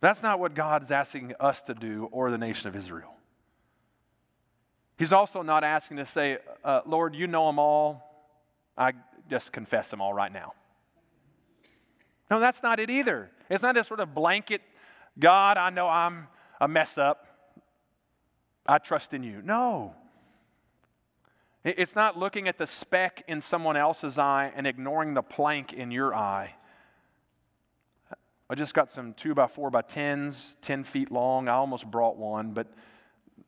That's 0.00 0.22
not 0.22 0.40
what 0.40 0.54
God 0.54 0.82
is 0.82 0.90
asking 0.90 1.34
us 1.38 1.62
to 1.62 1.74
do 1.74 2.08
or 2.10 2.30
the 2.30 2.38
nation 2.38 2.68
of 2.68 2.76
Israel. 2.76 3.14
He's 4.98 5.12
also 5.12 5.42
not 5.42 5.64
asking 5.64 5.96
to 5.98 6.06
say, 6.06 6.38
uh, 6.64 6.80
Lord, 6.86 7.14
you 7.14 7.26
know 7.26 7.46
them 7.46 7.58
all. 7.58 8.02
I 8.76 8.92
just 9.28 9.52
confess 9.52 9.90
them 9.90 10.00
all 10.00 10.12
right 10.12 10.32
now. 10.32 10.54
No, 12.30 12.38
that's 12.38 12.62
not 12.62 12.78
it 12.80 12.90
either. 12.90 13.30
It's 13.48 13.62
not 13.62 13.76
a 13.76 13.84
sort 13.84 14.00
of 14.00 14.14
blanket, 14.14 14.62
God, 15.18 15.58
I 15.58 15.70
know 15.70 15.88
I'm 15.88 16.28
a 16.60 16.68
mess 16.68 16.98
up. 16.98 17.26
I 18.66 18.78
trust 18.78 19.12
in 19.12 19.22
you. 19.22 19.42
No. 19.42 19.94
It's 21.64 21.94
not 21.94 22.18
looking 22.18 22.48
at 22.48 22.56
the 22.56 22.66
speck 22.66 23.22
in 23.28 23.40
someone 23.40 23.76
else's 23.76 24.18
eye 24.18 24.52
and 24.54 24.66
ignoring 24.66 25.14
the 25.14 25.22
plank 25.22 25.72
in 25.72 25.90
your 25.90 26.14
eye. 26.14 26.54
I 28.50 28.56
just 28.56 28.74
got 28.74 28.90
some 28.90 29.14
2 29.14 29.32
by 29.32 29.46
4 29.46 29.70
by 29.70 29.82
10s, 29.82 30.56
10 30.60 30.82
feet 30.82 31.12
long. 31.12 31.46
I 31.46 31.52
almost 31.52 31.88
brought 31.88 32.16
one, 32.16 32.50
but 32.50 32.66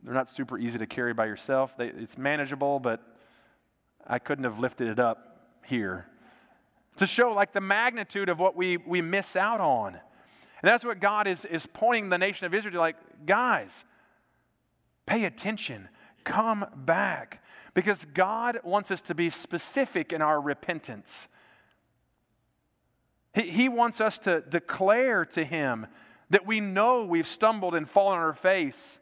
they're 0.00 0.14
not 0.14 0.28
super 0.28 0.56
easy 0.56 0.78
to 0.78 0.86
carry 0.86 1.12
by 1.12 1.26
yourself. 1.26 1.76
They, 1.76 1.88
it's 1.88 2.16
manageable, 2.16 2.78
but 2.78 3.02
I 4.06 4.20
couldn't 4.20 4.44
have 4.44 4.60
lifted 4.60 4.86
it 4.86 5.00
up 5.00 5.56
here. 5.66 6.06
To 6.98 7.06
show 7.08 7.32
like 7.32 7.52
the 7.52 7.60
magnitude 7.60 8.28
of 8.28 8.38
what 8.38 8.54
we, 8.54 8.76
we 8.76 9.02
miss 9.02 9.34
out 9.34 9.60
on. 9.60 9.94
And 9.94 10.70
that's 10.70 10.84
what 10.84 11.00
God 11.00 11.26
is, 11.26 11.44
is 11.46 11.66
pointing 11.66 12.08
the 12.08 12.18
nation 12.18 12.46
of 12.46 12.54
Israel 12.54 12.74
to 12.74 12.78
like, 12.78 13.26
guys, 13.26 13.82
pay 15.04 15.24
attention, 15.24 15.88
come 16.22 16.64
back. 16.76 17.42
Because 17.74 18.04
God 18.04 18.60
wants 18.62 18.92
us 18.92 19.00
to 19.00 19.16
be 19.16 19.30
specific 19.30 20.12
in 20.12 20.22
our 20.22 20.40
repentance. 20.40 21.26
He, 23.34 23.50
he 23.50 23.68
wants 23.68 24.00
us 24.00 24.18
to 24.20 24.40
declare 24.42 25.24
to 25.26 25.44
Him 25.44 25.86
that 26.30 26.46
we 26.46 26.60
know 26.60 27.04
we've 27.04 27.26
stumbled 27.26 27.74
and 27.74 27.88
fallen 27.88 28.18
on 28.18 28.24
our 28.24 28.32
face 28.32 28.98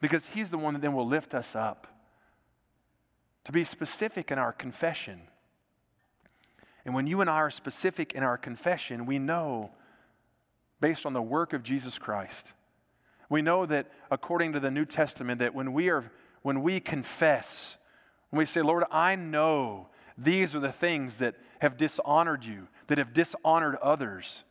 because 0.00 0.26
He's 0.28 0.50
the 0.50 0.58
one 0.58 0.74
that 0.74 0.82
then 0.82 0.92
will 0.92 1.06
lift 1.06 1.34
us 1.34 1.54
up. 1.54 1.86
To 3.44 3.52
be 3.52 3.64
specific 3.64 4.30
in 4.30 4.38
our 4.38 4.52
confession. 4.52 5.22
And 6.84 6.94
when 6.94 7.06
you 7.06 7.20
and 7.20 7.28
I 7.28 7.36
are 7.36 7.50
specific 7.50 8.12
in 8.12 8.22
our 8.22 8.38
confession, 8.38 9.06
we 9.06 9.18
know 9.18 9.70
based 10.80 11.06
on 11.06 11.12
the 11.12 11.22
work 11.22 11.52
of 11.52 11.62
Jesus 11.62 11.98
Christ. 11.98 12.52
We 13.30 13.42
know 13.42 13.64
that 13.66 13.90
according 14.10 14.52
to 14.52 14.60
the 14.60 14.70
New 14.70 14.84
Testament 14.84 15.38
that 15.38 15.54
when 15.54 15.72
we 15.72 15.88
are 15.88 16.10
when 16.42 16.62
we 16.62 16.78
confess, 16.78 17.78
when 18.28 18.38
we 18.38 18.44
say, 18.44 18.60
"Lord, 18.60 18.84
I 18.90 19.16
know 19.16 19.88
these 20.18 20.54
are 20.54 20.60
the 20.60 20.72
things 20.72 21.18
that 21.18 21.36
have 21.60 21.78
dishonored 21.78 22.44
you, 22.44 22.68
that 22.88 22.98
have 22.98 23.12
dishonored 23.12 23.76
others." 23.76 24.44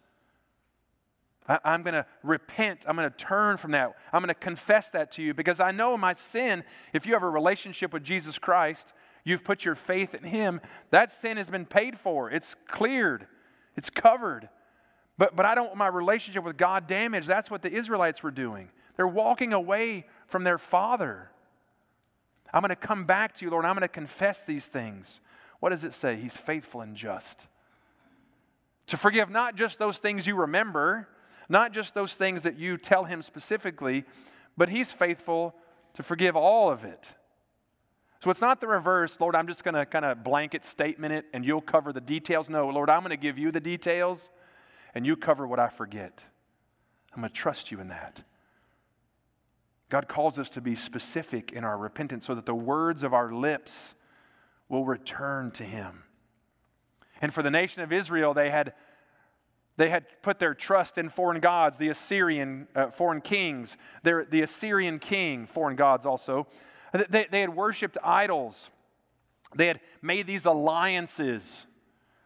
I, 1.47 1.59
am 1.73 1.83
going 1.83 1.93
to 1.93 2.05
repent. 2.23 2.85
I'm 2.87 2.95
going 2.95 3.09
to 3.09 3.17
turn 3.17 3.57
from 3.57 3.71
that. 3.71 3.93
I'm 4.11 4.21
going 4.21 4.29
to 4.29 4.33
confess 4.33 4.89
that 4.89 5.11
to 5.13 5.21
you 5.21 5.33
because 5.33 5.59
I 5.59 5.71
know 5.71 5.97
my 5.97 6.13
sin. 6.13 6.63
If 6.93 7.05
you 7.05 7.13
have 7.13 7.23
a 7.23 7.29
relationship 7.29 7.91
with 7.91 8.03
Jesus 8.03 8.39
Christ, 8.39 8.93
you've 9.23 9.43
put 9.43 9.65
your 9.65 9.75
faith 9.75 10.13
in 10.13 10.23
Him, 10.23 10.61
that 10.91 11.11
sin 11.11 11.37
has 11.37 11.49
been 11.49 11.65
paid 11.65 11.97
for. 11.97 12.31
It's 12.31 12.55
cleared, 12.67 13.27
it's 13.75 13.89
covered. 13.89 14.49
But, 15.17 15.35
but 15.35 15.45
I 15.45 15.53
don't 15.53 15.67
want 15.67 15.77
my 15.77 15.87
relationship 15.87 16.43
with 16.43 16.57
God 16.57 16.87
damaged. 16.87 17.27
That's 17.27 17.51
what 17.51 17.61
the 17.61 17.71
Israelites 17.71 18.23
were 18.23 18.31
doing. 18.31 18.69
They're 18.95 19.07
walking 19.07 19.53
away 19.53 20.07
from 20.27 20.43
their 20.43 20.57
Father. 20.57 21.29
I'm 22.51 22.61
going 22.61 22.69
to 22.69 22.75
come 22.75 23.05
back 23.05 23.35
to 23.35 23.45
you, 23.45 23.51
Lord. 23.51 23.65
I'm 23.65 23.73
going 23.75 23.81
to 23.81 23.87
confess 23.87 24.41
these 24.41 24.65
things. 24.65 25.21
What 25.59 25.69
does 25.69 25.83
it 25.83 25.93
say? 25.93 26.15
He's 26.15 26.35
faithful 26.35 26.81
and 26.81 26.95
just. 26.95 27.47
To 28.87 28.97
forgive 28.97 29.29
not 29.29 29.55
just 29.55 29.79
those 29.79 29.97
things 29.97 30.27
you 30.27 30.35
remember, 30.35 31.07
not 31.49 31.71
just 31.71 31.93
those 31.93 32.13
things 32.13 32.43
that 32.43 32.57
you 32.57 32.77
tell 32.77 33.05
him 33.05 33.21
specifically, 33.21 34.03
but 34.57 34.69
he's 34.69 34.91
faithful 34.91 35.55
to 35.93 36.03
forgive 36.03 36.35
all 36.35 36.69
of 36.69 36.83
it. 36.83 37.15
So 38.23 38.31
it's 38.31 38.41
not 38.41 38.61
the 38.61 38.67
reverse, 38.67 39.19
Lord, 39.19 39.35
I'm 39.35 39.47
just 39.47 39.63
going 39.63 39.75
to 39.75 39.85
kind 39.85 40.05
of 40.05 40.23
blanket 40.23 40.65
statement 40.65 41.13
it 41.13 41.25
and 41.33 41.43
you'll 41.43 41.61
cover 41.61 41.91
the 41.91 42.01
details. 42.01 42.49
No, 42.49 42.69
Lord, 42.69 42.89
I'm 42.89 43.01
going 43.01 43.09
to 43.09 43.17
give 43.17 43.37
you 43.37 43.51
the 43.51 43.59
details 43.59 44.29
and 44.95 45.05
you 45.05 45.17
cover 45.17 45.45
what 45.45 45.59
I 45.59 45.67
forget. 45.67 46.23
I'm 47.13 47.21
going 47.21 47.29
to 47.29 47.35
trust 47.35 47.69
you 47.69 47.79
in 47.79 47.89
that. 47.89 48.23
God 49.89 50.07
calls 50.07 50.39
us 50.39 50.49
to 50.51 50.61
be 50.61 50.73
specific 50.73 51.51
in 51.51 51.63
our 51.63 51.77
repentance 51.77 52.25
so 52.25 52.33
that 52.33 52.45
the 52.45 52.55
words 52.55 53.03
of 53.03 53.13
our 53.13 53.31
lips 53.31 53.93
will 54.67 54.85
return 54.85 55.51
to 55.51 55.63
Him. 55.63 56.03
And 57.23 57.33
for 57.33 57.41
the 57.41 57.49
nation 57.49 57.81
of 57.81 57.93
Israel, 57.93 58.33
they 58.33 58.49
had, 58.49 58.73
they 59.77 59.87
had 59.87 60.03
put 60.21 60.39
their 60.39 60.53
trust 60.53 60.97
in 60.97 61.07
foreign 61.07 61.39
gods, 61.39 61.77
the 61.77 61.87
Assyrian, 61.87 62.67
uh, 62.75 62.87
foreign 62.87 63.21
kings, 63.21 63.77
their, 64.03 64.25
the 64.25 64.41
Assyrian 64.41 64.99
king, 64.99 65.47
foreign 65.47 65.77
gods 65.77 66.05
also. 66.05 66.47
They, 66.91 67.27
they 67.31 67.39
had 67.39 67.55
worshiped 67.55 67.97
idols. 68.03 68.69
They 69.55 69.67
had 69.67 69.79
made 70.01 70.27
these 70.27 70.45
alliances. 70.45 71.65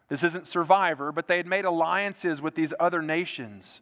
This 0.09 0.23
isn't 0.23 0.47
survivor, 0.47 1.11
but 1.11 1.27
they 1.27 1.37
had 1.37 1.45
made 1.45 1.65
alliances 1.65 2.41
with 2.41 2.55
these 2.55 2.73
other 2.79 3.03
nations. 3.03 3.81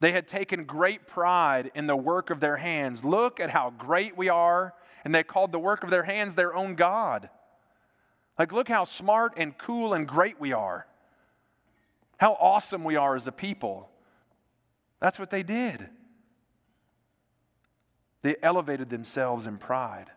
They 0.00 0.12
had 0.12 0.26
taken 0.26 0.64
great 0.64 1.06
pride 1.06 1.70
in 1.74 1.86
the 1.86 1.96
work 1.96 2.30
of 2.30 2.40
their 2.40 2.56
hands. 2.56 3.04
Look 3.04 3.40
at 3.40 3.50
how 3.50 3.74
great 3.76 4.16
we 4.16 4.30
are. 4.30 4.72
And 5.04 5.14
they 5.14 5.22
called 5.22 5.52
the 5.52 5.58
work 5.58 5.84
of 5.84 5.90
their 5.90 6.04
hands 6.04 6.34
their 6.34 6.56
own 6.56 6.76
God. 6.76 7.28
Like, 8.38 8.52
look 8.52 8.68
how 8.68 8.84
smart 8.84 9.34
and 9.36 9.56
cool 9.56 9.94
and 9.94 10.06
great 10.06 10.38
we 10.38 10.52
are. 10.52 10.86
How 12.18 12.32
awesome 12.34 12.84
we 12.84 12.96
are 12.96 13.16
as 13.16 13.26
a 13.26 13.32
people. 13.32 13.88
That's 15.00 15.18
what 15.18 15.30
they 15.30 15.42
did. 15.42 15.88
They 18.22 18.36
elevated 18.42 18.90
themselves 18.90 19.46
in 19.46 19.58
pride. 19.58 20.10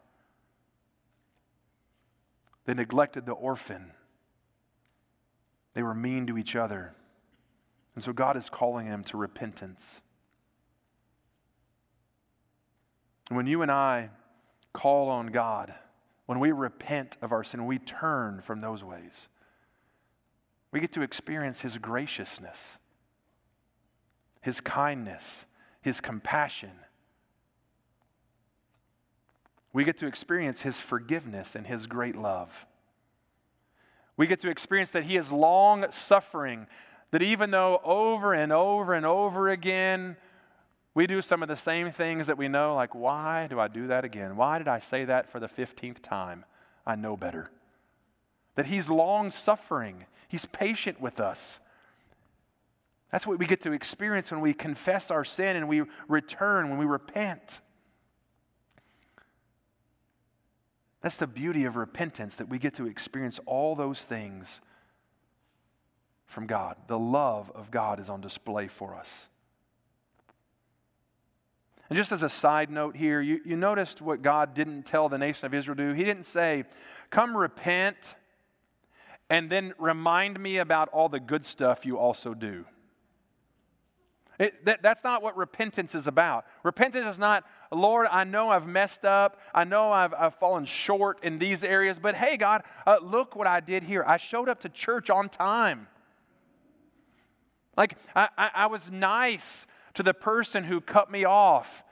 They 2.65 2.73
neglected 2.73 3.25
the 3.25 3.33
orphan. 3.33 3.91
They 5.73 5.83
were 5.83 5.93
mean 5.93 6.27
to 6.27 6.37
each 6.37 6.55
other. 6.55 6.95
And 7.95 8.03
so 8.03 8.13
God 8.13 8.37
is 8.37 8.49
calling 8.49 8.89
them 8.89 9.03
to 9.05 9.17
repentance. 9.17 10.01
When 13.29 13.45
you 13.45 13.61
and 13.61 13.71
I 13.71 14.09
call 14.73 15.09
on 15.09 15.27
God, 15.27 15.73
when 16.29 16.39
we 16.39 16.51
repent 16.51 17.17
of 17.23 17.31
our 17.31 17.43
sin, 17.43 17.65
we 17.65 17.79
turn 17.79 18.39
from 18.39 18.61
those 18.61 18.83
ways, 18.83 19.29
we 20.71 20.79
get 20.79 20.91
to 20.91 21.01
experience 21.01 21.61
His 21.61 21.79
graciousness, 21.79 22.77
His 24.39 24.61
kindness, 24.61 25.47
His 25.81 25.99
compassion. 25.99 26.81
We 29.73 29.83
get 29.83 29.97
to 29.97 30.05
experience 30.05 30.61
His 30.61 30.79
forgiveness 30.79 31.55
and 31.55 31.65
His 31.65 31.87
great 31.87 32.15
love. 32.15 32.67
We 34.15 34.27
get 34.27 34.39
to 34.41 34.51
experience 34.51 34.91
that 34.91 35.05
He 35.05 35.17
is 35.17 35.31
long 35.31 35.87
suffering, 35.89 36.67
that 37.09 37.23
even 37.23 37.49
though 37.49 37.81
over 37.83 38.35
and 38.35 38.53
over 38.53 38.93
and 38.93 39.03
over 39.03 39.49
again 39.49 40.15
we 40.93 41.07
do 41.07 41.21
some 41.21 41.43
of 41.43 41.49
the 41.49 41.55
same 41.55 41.91
things 41.91 42.27
that 42.27 42.37
we 42.37 42.47
know, 42.47 42.75
like, 42.75 42.95
why 42.95 43.47
do 43.47 43.59
I 43.59 43.67
do 43.67 43.87
that 43.87 44.03
again? 44.03 44.35
Why 44.35 44.57
did 44.57 44.67
I 44.67 44.79
say 44.79 45.05
that 45.05 45.29
for 45.29 45.39
the 45.39 45.47
15th 45.47 46.01
time? 46.01 46.45
I 46.85 46.95
know 46.95 47.15
better. 47.15 47.51
That 48.55 48.65
He's 48.65 48.89
long 48.89 49.31
suffering, 49.31 50.05
He's 50.27 50.45
patient 50.45 50.99
with 50.99 51.19
us. 51.19 51.59
That's 53.11 53.25
what 53.25 53.39
we 53.39 53.47
get 53.47 53.61
to 53.61 53.71
experience 53.71 54.31
when 54.31 54.41
we 54.41 54.53
confess 54.53 55.09
our 55.09 55.25
sin 55.25 55.55
and 55.55 55.67
we 55.67 55.83
return, 56.07 56.69
when 56.69 56.77
we 56.77 56.85
repent. 56.85 57.61
That's 61.01 61.17
the 61.17 61.27
beauty 61.27 61.65
of 61.65 61.75
repentance, 61.75 62.35
that 62.35 62.49
we 62.49 62.59
get 62.59 62.73
to 62.75 62.85
experience 62.85 63.39
all 63.45 63.75
those 63.75 64.03
things 64.03 64.59
from 66.25 66.45
God. 66.45 66.75
The 66.87 66.99
love 66.99 67.51
of 67.55 67.71
God 67.71 67.99
is 67.99 68.09
on 68.09 68.21
display 68.21 68.67
for 68.67 68.93
us. 68.93 69.29
And 71.89 71.97
just 71.97 72.11
as 72.11 72.21
a 72.21 72.29
side 72.29 72.69
note 72.69 72.95
here, 72.95 73.19
you, 73.19 73.41
you 73.43 73.57
noticed 73.57 74.01
what 74.01 74.21
God 74.21 74.53
didn't 74.53 74.83
tell 74.83 75.09
the 75.09 75.17
nation 75.17 75.45
of 75.47 75.53
Israel 75.53 75.75
to 75.75 75.87
do. 75.87 75.93
He 75.93 76.03
didn't 76.03 76.25
say, 76.25 76.65
Come 77.09 77.35
repent 77.35 78.15
and 79.29 79.49
then 79.49 79.73
remind 79.79 80.39
me 80.39 80.57
about 80.57 80.89
all 80.89 81.09
the 81.09 81.19
good 81.19 81.43
stuff 81.43 81.85
you 81.85 81.97
also 81.97 82.33
do. 82.33 82.65
It, 84.39 84.65
that, 84.65 84.81
that's 84.81 85.03
not 85.03 85.21
what 85.21 85.35
repentance 85.35 85.93
is 85.93 86.07
about. 86.07 86.45
Repentance 86.63 87.05
is 87.05 87.19
not, 87.19 87.43
Lord, 87.71 88.07
I 88.09 88.23
know 88.23 88.49
I've 88.49 88.67
messed 88.67 89.03
up. 89.03 89.37
I 89.53 89.65
know 89.65 89.91
I've, 89.91 90.13
I've 90.13 90.35
fallen 90.35 90.65
short 90.65 91.23
in 91.23 91.39
these 91.39 91.63
areas, 91.63 91.99
but 91.99 92.15
hey, 92.15 92.37
God, 92.37 92.63
uh, 92.87 92.97
look 93.01 93.35
what 93.35 93.47
I 93.47 93.59
did 93.59 93.83
here. 93.83 94.03
I 94.07 94.17
showed 94.17 94.47
up 94.47 94.61
to 94.61 94.69
church 94.69 95.09
on 95.09 95.27
time. 95.27 95.87
Like, 97.75 97.97
I, 98.15 98.29
I, 98.37 98.51
I 98.55 98.65
was 98.67 98.89
nice 98.89 99.65
to 99.99 100.03
the 100.03 100.13
person 100.13 100.63
who 100.63 100.79
cut 100.79 101.11
me 101.11 101.25
off 101.25 101.83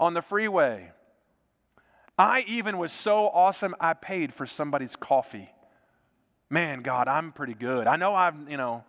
on 0.00 0.12
the 0.12 0.20
freeway. 0.20 0.90
I 2.18 2.44
even 2.48 2.78
was 2.78 2.92
so 2.92 3.28
awesome, 3.28 3.76
I 3.78 3.94
paid 3.94 4.34
for 4.34 4.44
somebody's 4.44 4.96
coffee. 4.96 5.52
Man, 6.50 6.82
God, 6.82 7.06
I'm 7.06 7.30
pretty 7.30 7.54
good. 7.54 7.86
I 7.86 7.94
know 7.94 8.12
I've, 8.12 8.50
you 8.50 8.56
know. 8.56 8.82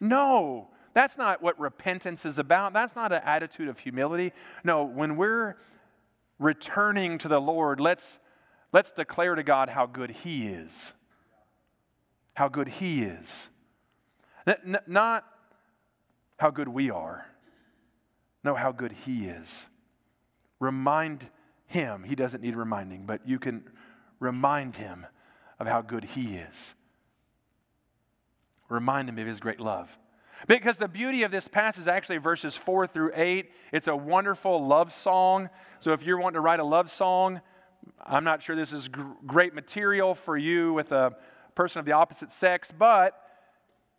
No, 0.00 0.68
that's 0.92 1.16
not 1.16 1.40
what 1.40 1.58
repentance 1.58 2.26
is 2.26 2.38
about. 2.38 2.74
That's 2.74 2.94
not 2.94 3.10
an 3.10 3.22
attitude 3.24 3.68
of 3.68 3.78
humility. 3.78 4.34
No, 4.64 4.84
when 4.84 5.16
we're 5.16 5.56
returning 6.38 7.16
to 7.16 7.28
the 7.28 7.40
Lord, 7.40 7.80
let's, 7.80 8.18
let's 8.70 8.92
declare 8.92 9.34
to 9.34 9.42
God 9.42 9.70
how 9.70 9.86
good 9.86 10.10
He 10.10 10.46
is. 10.48 10.92
How 12.34 12.48
good 12.48 12.68
He 12.68 13.00
is. 13.00 13.48
Not 14.86 15.24
how 16.38 16.50
good 16.50 16.68
we 16.68 16.90
are. 16.90 17.29
No, 18.42 18.54
how 18.54 18.72
good 18.72 18.92
He 18.92 19.26
is. 19.26 19.66
Remind 20.58 21.28
Him. 21.66 22.04
He 22.04 22.14
doesn't 22.14 22.42
need 22.42 22.56
reminding, 22.56 23.06
but 23.06 23.26
you 23.26 23.38
can 23.38 23.64
remind 24.18 24.76
Him 24.76 25.06
of 25.58 25.66
how 25.66 25.82
good 25.82 26.04
He 26.04 26.36
is. 26.36 26.74
Remind 28.68 29.08
Him 29.08 29.18
of 29.18 29.26
His 29.26 29.40
great 29.40 29.60
love. 29.60 29.98
Because 30.46 30.78
the 30.78 30.88
beauty 30.88 31.22
of 31.22 31.30
this 31.30 31.48
passage 31.48 31.82
is 31.82 31.88
actually 31.88 32.16
verses 32.18 32.56
4 32.56 32.86
through 32.86 33.12
8. 33.14 33.50
It's 33.72 33.88
a 33.88 33.96
wonderful 33.96 34.66
love 34.66 34.92
song. 34.92 35.50
So 35.80 35.92
if 35.92 36.02
you're 36.02 36.18
wanting 36.18 36.34
to 36.34 36.40
write 36.40 36.60
a 36.60 36.64
love 36.64 36.90
song, 36.90 37.42
I'm 38.04 38.24
not 38.24 38.42
sure 38.42 38.56
this 38.56 38.72
is 38.72 38.88
gr- 38.88 39.02
great 39.26 39.54
material 39.54 40.14
for 40.14 40.36
you 40.36 40.72
with 40.72 40.92
a 40.92 41.14
person 41.54 41.78
of 41.78 41.84
the 41.84 41.92
opposite 41.92 42.32
sex, 42.32 42.72
but 42.76 43.20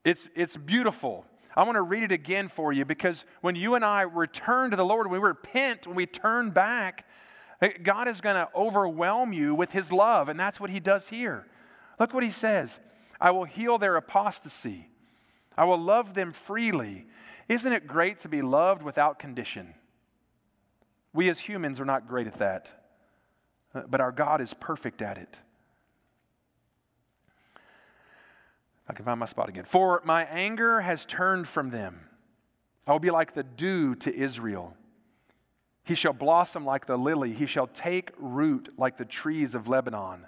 it's, 0.03 0.29
it's 0.35 0.57
beautiful. 0.57 1.25
I 1.55 1.63
want 1.63 1.75
to 1.75 1.81
read 1.81 2.03
it 2.03 2.11
again 2.11 2.47
for 2.47 2.71
you 2.71 2.85
because 2.85 3.25
when 3.41 3.55
you 3.55 3.75
and 3.75 3.83
I 3.83 4.01
return 4.01 4.71
to 4.71 4.77
the 4.77 4.85
Lord, 4.85 5.07
when 5.07 5.21
we 5.21 5.27
repent, 5.27 5.85
when 5.85 5.95
we 5.95 6.05
turn 6.05 6.51
back, 6.51 7.07
eh, 7.61 7.73
God 7.83 8.07
is 8.07 8.21
going 8.21 8.35
to 8.35 8.49
overwhelm 8.55 9.33
you 9.33 9.53
with 9.53 9.71
His 9.71 9.91
love, 9.91 10.29
and 10.29 10.39
that's 10.39 10.59
what 10.59 10.69
He 10.69 10.79
does 10.79 11.09
here. 11.09 11.47
Look 11.99 12.13
what 12.13 12.23
He 12.23 12.29
says 12.29 12.79
I 13.19 13.31
will 13.31 13.43
heal 13.43 13.77
their 13.77 13.95
apostasy, 13.95 14.89
I 15.57 15.65
will 15.65 15.79
love 15.79 16.13
them 16.13 16.31
freely. 16.31 17.07
Isn't 17.49 17.73
it 17.73 17.85
great 17.85 18.19
to 18.19 18.29
be 18.29 18.41
loved 18.41 18.81
without 18.81 19.19
condition? 19.19 19.73
We 21.13 21.29
as 21.29 21.39
humans 21.39 21.81
are 21.81 21.85
not 21.85 22.07
great 22.07 22.27
at 22.27 22.39
that, 22.39 22.71
uh, 23.75 23.81
but 23.89 23.99
our 23.99 24.13
God 24.13 24.39
is 24.39 24.53
perfect 24.53 25.01
at 25.01 25.17
it. 25.17 25.39
I 28.91 28.93
can 28.93 29.05
find 29.05 29.21
my 29.21 29.25
spot 29.25 29.47
again. 29.47 29.63
For 29.63 30.01
my 30.03 30.25
anger 30.25 30.81
has 30.81 31.05
turned 31.05 31.47
from 31.47 31.69
them. 31.69 32.09
I 32.85 32.91
will 32.91 32.99
be 32.99 33.09
like 33.09 33.33
the 33.33 33.43
dew 33.43 33.95
to 33.95 34.13
Israel. 34.13 34.75
He 35.85 35.95
shall 35.95 36.11
blossom 36.11 36.65
like 36.65 36.87
the 36.87 36.97
lily. 36.97 37.31
He 37.31 37.45
shall 37.45 37.67
take 37.67 38.11
root 38.17 38.67
like 38.77 38.97
the 38.97 39.05
trees 39.05 39.55
of 39.55 39.69
Lebanon. 39.69 40.27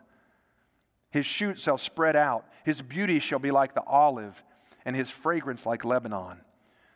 His 1.12 1.26
shoots 1.26 1.64
shall 1.64 1.78
spread 1.78 2.16
out. 2.16 2.46
His 2.64 2.82
beauty 2.82 3.20
shall 3.20 3.38
be 3.38 3.52
like 3.52 3.74
the 3.74 3.84
olive, 3.84 4.42
and 4.86 4.96
his 4.96 5.10
fragrance 5.10 5.66
like 5.66 5.84
Lebanon. 5.84 6.40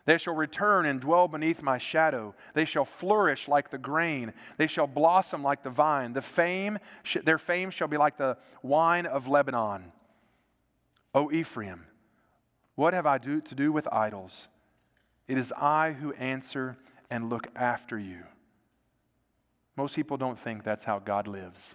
They 0.06 0.16
shall 0.16 0.34
return 0.34 0.86
and 0.86 0.98
dwell 0.98 1.28
beneath 1.28 1.60
my 1.60 1.76
shadow. 1.76 2.34
They 2.54 2.64
shall 2.64 2.86
flourish 2.86 3.46
like 3.46 3.68
the 3.68 3.76
grain. 3.76 4.32
They 4.56 4.68
shall 4.68 4.86
blossom 4.86 5.42
like 5.42 5.62
the 5.62 5.68
vine. 5.68 6.14
The 6.14 6.22
fame, 6.22 6.78
their 7.24 7.36
fame 7.36 7.68
shall 7.68 7.88
be 7.88 7.98
like 7.98 8.16
the 8.16 8.38
wine 8.62 9.04
of 9.04 9.28
Lebanon. 9.28 9.92
O 11.18 11.32
Ephraim, 11.32 11.86
What 12.76 12.94
have 12.94 13.04
I 13.04 13.18
do, 13.18 13.40
to 13.40 13.54
do 13.56 13.72
with 13.72 13.92
idols? 13.92 14.46
It 15.26 15.36
is 15.36 15.50
I 15.50 15.94
who 15.94 16.12
answer 16.12 16.78
and 17.10 17.28
look 17.28 17.48
after 17.56 17.98
you. 17.98 18.22
Most 19.76 19.96
people 19.96 20.16
don't 20.16 20.38
think 20.38 20.62
that's 20.62 20.84
how 20.84 21.00
God 21.00 21.26
lives. 21.26 21.74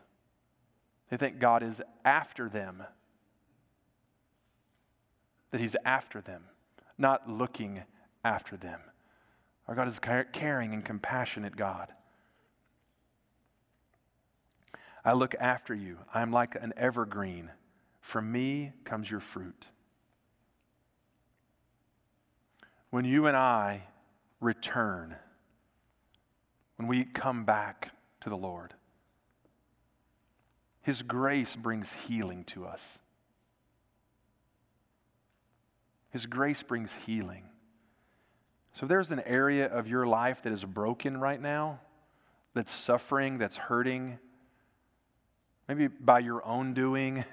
They 1.10 1.18
think 1.18 1.40
God 1.40 1.62
is 1.62 1.82
after 2.06 2.48
them, 2.48 2.84
that 5.52 5.60
He's 5.60 5.76
after 5.84 6.22
them, 6.22 6.44
not 6.98 7.30
looking 7.30 7.84
after 8.24 8.56
them. 8.56 8.80
Our 9.68 9.76
God 9.76 9.90
is 9.90 9.98
a 9.98 10.24
caring 10.32 10.74
and 10.74 10.86
compassionate 10.86 11.58
God. 11.58 11.90
I 15.04 15.12
look 15.12 15.36
after 15.38 15.76
you. 15.76 15.98
I 16.14 16.22
am 16.22 16.32
like 16.32 16.56
an 16.56 16.72
evergreen. 16.78 17.52
From 18.04 18.34
me 18.34 18.74
comes 18.84 19.10
your 19.10 19.22
fruit. 19.22 19.70
When 22.89 23.06
you 23.06 23.26
and 23.28 23.36
I 23.36 23.86
return, 24.42 25.16
when 26.76 26.89
we 26.89 27.06
come 27.06 27.46
back 27.46 27.92
to 28.20 28.30
the 28.30 28.36
Lord, 28.36 28.74
His 30.82 31.02
grace 31.02 31.56
brings 31.56 31.94
healing 31.94 32.44
to 32.48 32.66
us. 32.66 33.00
His 36.10 36.26
grace 36.26 36.62
brings 36.62 36.94
healing. 37.06 37.46
So, 38.74 38.84
if 38.84 38.89
there's 38.89 39.12
an 39.12 39.22
area 39.26 39.66
of 39.66 39.88
your 39.88 40.06
life 40.06 40.42
that 40.44 40.52
is 40.52 40.66
broken 40.66 41.22
right 41.22 41.42
now, 41.42 41.80
that's 42.54 42.74
suffering, 42.74 43.38
that's 43.38 43.56
hurting, 43.56 44.20
maybe 45.70 45.88
by 45.88 46.20
your 46.20 46.46
own 46.46 46.74
doing 46.74 47.24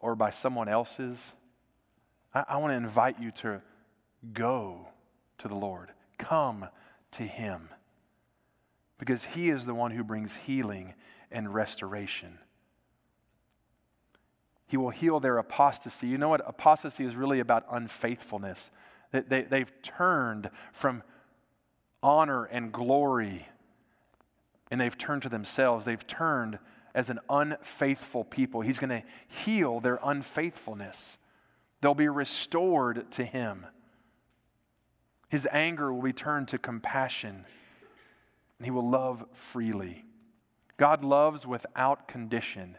or 0.00 0.14
by 0.14 0.30
someone 0.30 0.68
else's, 0.68 1.32
I, 2.34 2.44
I 2.48 2.56
want 2.56 2.72
to 2.72 2.76
invite 2.76 3.20
you 3.20 3.30
to 3.32 3.62
go 4.32 4.88
to 5.38 5.48
the 5.48 5.54
Lord. 5.54 5.90
Come 6.18 6.68
to 7.12 7.22
Him. 7.22 7.68
Because 8.98 9.24
He 9.24 9.50
is 9.50 9.66
the 9.66 9.74
one 9.74 9.92
who 9.92 10.04
brings 10.04 10.36
healing 10.36 10.94
and 11.30 11.52
restoration. 11.52 12.38
He 14.66 14.76
will 14.76 14.90
heal 14.90 15.20
their 15.20 15.38
apostasy. 15.38 16.06
You 16.06 16.18
know 16.18 16.28
what? 16.28 16.42
Apostasy 16.48 17.04
is 17.04 17.16
really 17.16 17.38
about 17.38 17.64
unfaithfulness. 17.70 18.70
They, 19.12 19.42
they've 19.42 19.72
turned 19.82 20.50
from 20.72 21.02
honor 22.02 22.44
and 22.44 22.72
glory 22.72 23.48
and 24.70 24.80
they've 24.80 24.98
turned 24.98 25.22
to 25.22 25.28
themselves. 25.28 25.84
They've 25.84 26.06
turned 26.06 26.58
as 26.94 27.10
an 27.10 27.18
unfaithful 27.28 28.24
people. 28.24 28.60
He's 28.60 28.78
going 28.78 28.90
to 28.90 29.02
heal 29.26 29.80
their 29.80 29.98
unfaithfulness. 30.02 31.18
They'll 31.80 31.94
be 31.94 32.08
restored 32.08 33.10
to 33.12 33.24
Him. 33.24 33.66
His 35.28 35.48
anger 35.50 35.92
will 35.92 36.02
be 36.02 36.12
turned 36.12 36.48
to 36.48 36.58
compassion, 36.58 37.44
and 38.58 38.66
He 38.66 38.70
will 38.70 38.88
love 38.88 39.26
freely. 39.32 40.04
God 40.76 41.02
loves 41.02 41.46
without 41.46 42.06
condition. 42.06 42.78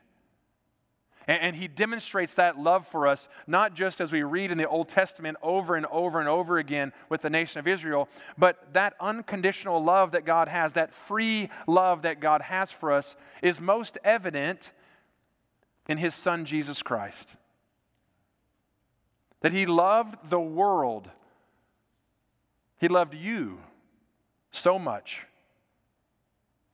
And, 1.27 1.41
and, 1.41 1.55
he 1.55 1.67
demonstrates 1.67 2.35
that 2.35 2.59
love 2.59 2.87
for 2.87 3.07
us, 3.07 3.27
not 3.47 3.73
just 3.73 3.99
as 3.99 4.11
we 4.11 4.23
read 4.23 4.51
in 4.51 4.57
the 4.57 4.67
Old 4.67 4.89
Testament 4.89 5.37
over 5.41 5.75
and 5.75 5.85
over 5.87 6.19
and 6.19 6.29
over 6.29 6.57
again 6.57 6.93
with 7.09 7.21
the 7.21 7.29
nation 7.29 7.59
of 7.59 7.67
Israel, 7.67 8.07
but 8.37 8.73
that 8.73 8.93
unconditional 8.99 9.83
love 9.83 10.11
that 10.11 10.25
God 10.25 10.47
has, 10.47 10.73
that 10.73 10.93
free 10.93 11.49
love 11.67 12.03
that 12.03 12.19
God 12.19 12.43
has 12.43 12.71
for 12.71 12.91
us, 12.91 13.15
is 13.41 13.59
most 13.59 13.97
evident 14.03 14.71
in 15.87 15.97
his 15.97 16.13
Son, 16.13 16.45
Jesus 16.45 16.83
Christ. 16.83 17.35
That 19.41 19.51
he 19.51 19.65
loved 19.65 20.29
the 20.29 20.39
world, 20.39 21.09
he 22.79 22.87
loved 22.87 23.13
you 23.13 23.59
so 24.51 24.79
much 24.79 25.25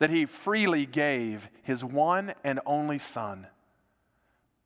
that 0.01 0.09
he 0.09 0.25
freely 0.25 0.87
gave 0.87 1.47
his 1.61 1.83
one 1.83 2.33
and 2.43 2.59
only 2.65 2.97
Son 2.97 3.45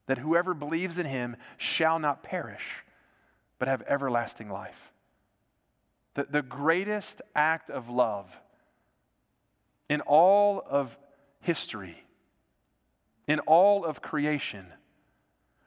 that 0.08 0.20
whoever 0.20 0.54
believes 0.54 0.98
in 0.98 1.06
him 1.06 1.36
shall 1.58 2.00
not 2.00 2.24
perish, 2.24 2.84
but 3.60 3.68
have 3.68 3.84
everlasting 3.88 4.50
life. 4.50 4.91
The, 6.13 6.28
the 6.30 6.41
greatest 6.41 7.22
act 7.36 7.70
of 7.70 7.89
love 7.89 8.41
in 9.89 10.02
all 10.02 10.63
of 10.70 10.98
history, 11.41 12.04
in 13.28 13.39
all 13.39 13.84
of 13.86 14.02
creation, 14.02 14.68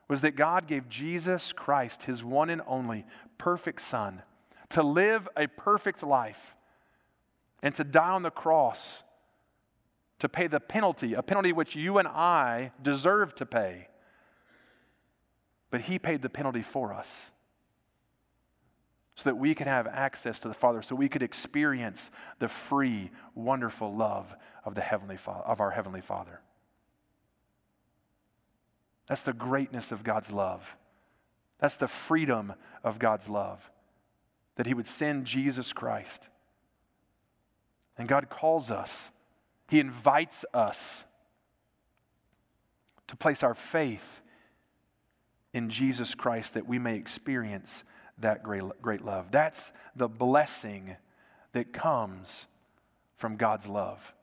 was 0.08 0.22
that 0.22 0.36
God 0.36 0.66
gave 0.66 0.88
Jesus 0.88 1.52
Christ, 1.52 2.04
his 2.04 2.24
one 2.24 2.48
and 2.50 2.62
only 2.66 3.04
perfect 3.36 3.82
Son, 3.82 4.22
to 4.70 4.82
live 4.82 5.28
a 5.36 5.46
perfect 5.46 6.02
life 6.02 6.56
and 7.62 7.74
to 7.74 7.84
die 7.84 8.10
on 8.10 8.22
the 8.22 8.30
cross 8.30 9.02
to 10.18 10.28
pay 10.28 10.46
the 10.46 10.60
penalty, 10.60 11.14
a 11.14 11.22
penalty 11.22 11.52
which 11.52 11.76
you 11.76 11.98
and 11.98 12.08
I 12.08 12.72
deserve 12.82 13.34
to 13.36 13.46
pay 13.46 13.88
but 15.70 15.82
He 15.82 15.98
paid 15.98 16.22
the 16.22 16.28
penalty 16.28 16.62
for 16.62 16.92
us 16.92 17.32
so 19.18 19.28
that 19.28 19.34
we 19.34 19.52
could 19.52 19.66
have 19.66 19.88
access 19.88 20.38
to 20.38 20.46
the 20.46 20.54
Father, 20.54 20.80
so 20.80 20.94
we 20.94 21.08
could 21.08 21.24
experience 21.24 22.08
the 22.38 22.46
free, 22.46 23.10
wonderful 23.34 23.92
love 23.92 24.36
of, 24.64 24.76
the 24.76 24.80
Heavenly 24.80 25.16
Father, 25.16 25.44
of 25.44 25.60
our 25.60 25.72
Heavenly 25.72 26.00
Father. 26.00 26.40
That's 29.08 29.22
the 29.22 29.32
greatness 29.32 29.90
of 29.90 30.04
God's 30.04 30.30
love. 30.30 30.76
That's 31.58 31.74
the 31.74 31.88
freedom 31.88 32.52
of 32.84 33.00
God's 33.00 33.28
love. 33.28 33.72
That 34.54 34.66
He 34.66 34.74
would 34.74 34.86
send 34.86 35.24
Jesus 35.24 35.72
Christ. 35.72 36.28
And 37.96 38.06
God 38.06 38.28
calls 38.30 38.70
us, 38.70 39.10
He 39.68 39.80
invites 39.80 40.44
us 40.54 41.04
to 43.08 43.16
place 43.16 43.42
our 43.42 43.54
faith 43.54 44.20
in 45.52 45.70
Jesus 45.70 46.14
Christ 46.14 46.54
that 46.54 46.66
we 46.66 46.78
may 46.78 46.96
experience 46.96 47.84
that 48.18 48.42
great, 48.42 48.62
great 48.82 49.04
love. 49.04 49.30
That's 49.30 49.72
the 49.96 50.08
blessing 50.08 50.96
that 51.52 51.72
comes 51.72 52.46
from 53.16 53.36
God's 53.36 53.66
love. 53.66 54.14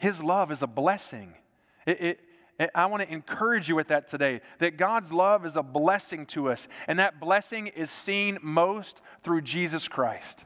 His 0.00 0.22
love 0.22 0.50
is 0.52 0.62
a 0.62 0.66
blessing. 0.66 1.34
It, 1.86 2.00
it, 2.00 2.20
it, 2.58 2.70
I 2.74 2.86
want 2.86 3.02
to 3.02 3.12
encourage 3.12 3.68
you 3.68 3.76
with 3.76 3.88
that 3.88 4.08
today 4.08 4.40
that 4.58 4.76
God's 4.76 5.12
love 5.12 5.46
is 5.46 5.56
a 5.56 5.62
blessing 5.62 6.26
to 6.26 6.50
us, 6.50 6.68
and 6.86 6.98
that 6.98 7.20
blessing 7.20 7.68
is 7.68 7.90
seen 7.90 8.38
most 8.42 9.00
through 9.22 9.42
Jesus 9.42 9.88
Christ. 9.88 10.44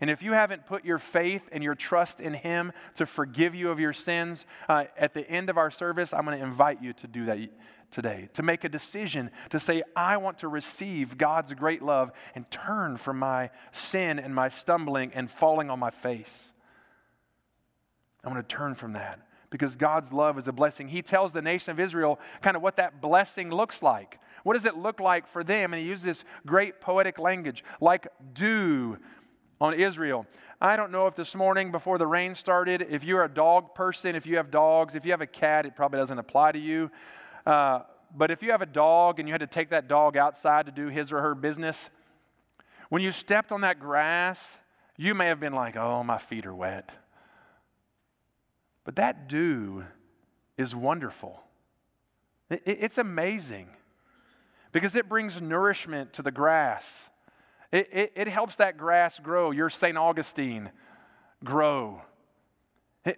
And 0.00 0.10
if 0.10 0.22
you 0.22 0.32
haven't 0.32 0.66
put 0.66 0.84
your 0.84 0.98
faith 0.98 1.48
and 1.52 1.64
your 1.64 1.74
trust 1.74 2.20
in 2.20 2.34
Him 2.34 2.72
to 2.96 3.06
forgive 3.06 3.54
you 3.54 3.70
of 3.70 3.80
your 3.80 3.92
sins, 3.92 4.46
uh, 4.68 4.84
at 4.96 5.14
the 5.14 5.28
end 5.28 5.50
of 5.50 5.56
our 5.56 5.70
service, 5.70 6.12
I'm 6.12 6.24
going 6.24 6.38
to 6.38 6.44
invite 6.44 6.82
you 6.82 6.92
to 6.94 7.06
do 7.06 7.24
that 7.26 7.38
today, 7.90 8.28
to 8.34 8.42
make 8.42 8.64
a 8.64 8.68
decision 8.68 9.30
to 9.50 9.60
say, 9.60 9.82
I 9.94 10.16
want 10.16 10.38
to 10.38 10.48
receive 10.48 11.16
God's 11.16 11.52
great 11.54 11.82
love 11.82 12.12
and 12.34 12.50
turn 12.50 12.96
from 12.96 13.18
my 13.18 13.50
sin 13.72 14.18
and 14.18 14.34
my 14.34 14.48
stumbling 14.48 15.12
and 15.14 15.30
falling 15.30 15.70
on 15.70 15.78
my 15.78 15.90
face. 15.90 16.52
I 18.24 18.28
want 18.28 18.46
to 18.46 18.54
turn 18.54 18.74
from 18.74 18.92
that 18.94 19.20
because 19.50 19.76
God's 19.76 20.12
love 20.12 20.38
is 20.38 20.48
a 20.48 20.52
blessing. 20.52 20.88
He 20.88 21.00
tells 21.00 21.32
the 21.32 21.42
nation 21.42 21.70
of 21.70 21.80
Israel 21.80 22.18
kind 22.42 22.56
of 22.56 22.62
what 22.62 22.76
that 22.76 23.00
blessing 23.00 23.50
looks 23.50 23.82
like. 23.82 24.18
What 24.42 24.54
does 24.54 24.64
it 24.64 24.76
look 24.76 25.00
like 25.00 25.26
for 25.26 25.42
them? 25.42 25.72
And 25.72 25.82
he 25.82 25.88
uses 25.88 26.04
this 26.04 26.24
great 26.44 26.80
poetic 26.80 27.18
language 27.18 27.64
like 27.80 28.06
dew 28.32 28.98
on 29.60 29.74
Israel. 29.74 30.26
I 30.60 30.76
don't 30.76 30.90
know 30.90 31.06
if 31.06 31.14
this 31.14 31.34
morning 31.34 31.70
before 31.70 31.98
the 31.98 32.06
rain 32.06 32.34
started, 32.34 32.86
if 32.88 33.04
you're 33.04 33.24
a 33.24 33.28
dog 33.28 33.74
person, 33.74 34.14
if 34.14 34.26
you 34.26 34.36
have 34.36 34.50
dogs, 34.50 34.94
if 34.94 35.04
you 35.04 35.10
have 35.10 35.20
a 35.20 35.26
cat, 35.26 35.66
it 35.66 35.76
probably 35.76 35.98
doesn't 35.98 36.18
apply 36.18 36.52
to 36.52 36.58
you. 36.58 36.90
Uh, 37.44 37.80
but 38.14 38.30
if 38.30 38.42
you 38.42 38.50
have 38.50 38.62
a 38.62 38.66
dog 38.66 39.18
and 39.18 39.28
you 39.28 39.32
had 39.32 39.40
to 39.40 39.46
take 39.46 39.70
that 39.70 39.88
dog 39.88 40.16
outside 40.16 40.66
to 40.66 40.72
do 40.72 40.88
his 40.88 41.12
or 41.12 41.20
her 41.20 41.34
business, 41.34 41.90
when 42.88 43.02
you 43.02 43.12
stepped 43.12 43.52
on 43.52 43.62
that 43.62 43.80
grass, 43.80 44.58
you 44.96 45.14
may 45.14 45.26
have 45.26 45.40
been 45.40 45.52
like, 45.52 45.76
oh, 45.76 46.02
my 46.02 46.18
feet 46.18 46.46
are 46.46 46.54
wet. 46.54 46.90
But 48.84 48.96
that 48.96 49.28
dew 49.28 49.84
is 50.56 50.74
wonderful. 50.74 51.42
It's 52.48 52.96
amazing 52.96 53.68
because 54.70 54.94
it 54.94 55.08
brings 55.08 55.40
nourishment 55.40 56.12
to 56.14 56.22
the 56.22 56.30
grass. 56.30 57.10
It, 57.76 57.88
it, 57.92 58.12
it 58.14 58.28
helps 58.28 58.56
that 58.56 58.78
grass 58.78 59.18
grow. 59.18 59.50
Your 59.50 59.68
St. 59.68 59.98
Augustine 59.98 60.70
grow. 61.44 62.00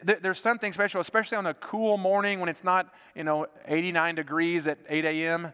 There's 0.02 0.40
something 0.40 0.72
special, 0.72 1.00
especially 1.00 1.38
on 1.38 1.46
a 1.46 1.54
cool 1.54 1.96
morning 1.96 2.40
when 2.40 2.48
it's 2.48 2.64
not, 2.64 2.92
you 3.14 3.22
know, 3.22 3.46
89 3.66 4.16
degrees 4.16 4.66
at 4.66 4.78
8 4.88 5.04
a.m. 5.04 5.52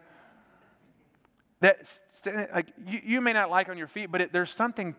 That 1.59 1.87
like 2.51 2.73
you, 2.83 2.99
you 3.03 3.21
may 3.21 3.31
not 3.31 3.51
like 3.51 3.69
on 3.69 3.77
your 3.77 3.85
feet, 3.87 4.11
but 4.11 4.33
there's 4.33 4.51
something 4.51 4.95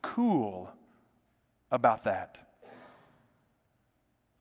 cool 0.00 0.70
about 1.72 2.04
that. 2.04 2.38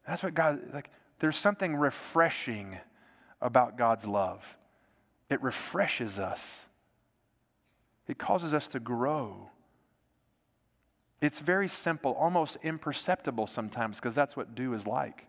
That's 0.08 0.22
what 0.22 0.36
God 0.36 0.60
like. 0.72 0.92
There's 1.18 1.36
something 1.36 1.76
refreshing 1.76 2.78
about 3.42 3.76
God's 3.76 4.06
love. 4.06 4.56
It 5.32 5.42
refreshes 5.42 6.20
us. 6.20 6.68
It 8.10 8.18
causes 8.18 8.54
us 8.54 8.68
to 8.70 8.80
grow. 8.80 9.50
It's 11.22 11.40
very 11.40 11.68
simple, 11.68 12.14
almost 12.14 12.58
imperceptible 12.64 13.46
sometimes, 13.46 13.98
because 13.98 14.16
that's 14.16 14.36
what 14.36 14.56
dew 14.56 14.74
is 14.74 14.88
like. 14.88 15.28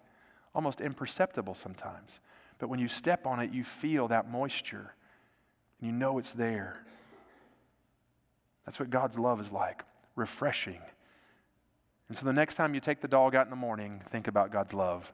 Almost 0.55 0.81
imperceptible 0.81 1.55
sometimes. 1.55 2.21
But 2.59 2.69
when 2.69 2.79
you 2.81 2.89
step 2.89 3.27
on 3.27 3.39
it, 3.39 3.53
you 3.53 3.65
feel 3.65 4.09
that 4.09 4.31
moisture, 4.31 4.95
and 5.79 5.91
you 5.91 5.93
know 5.93 6.19
it's 6.19 6.33
there. 6.33 6.85
That's 8.65 8.79
what 8.79 8.91
God's 8.91 9.19
love 9.19 9.41
is 9.41 9.53
like 9.53 9.85
refreshing. 10.17 10.81
And 12.09 12.17
so 12.17 12.25
the 12.27 12.33
next 12.33 12.57
time 12.57 12.75
you 12.75 12.81
take 12.81 13.01
the 13.01 13.09
dog 13.09 13.35
out 13.35 13.47
in 13.47 13.51
the 13.51 13.57
morning, 13.57 14.03
think 14.07 14.27
about 14.27 14.51
God's 14.51 14.73
love. 14.73 15.13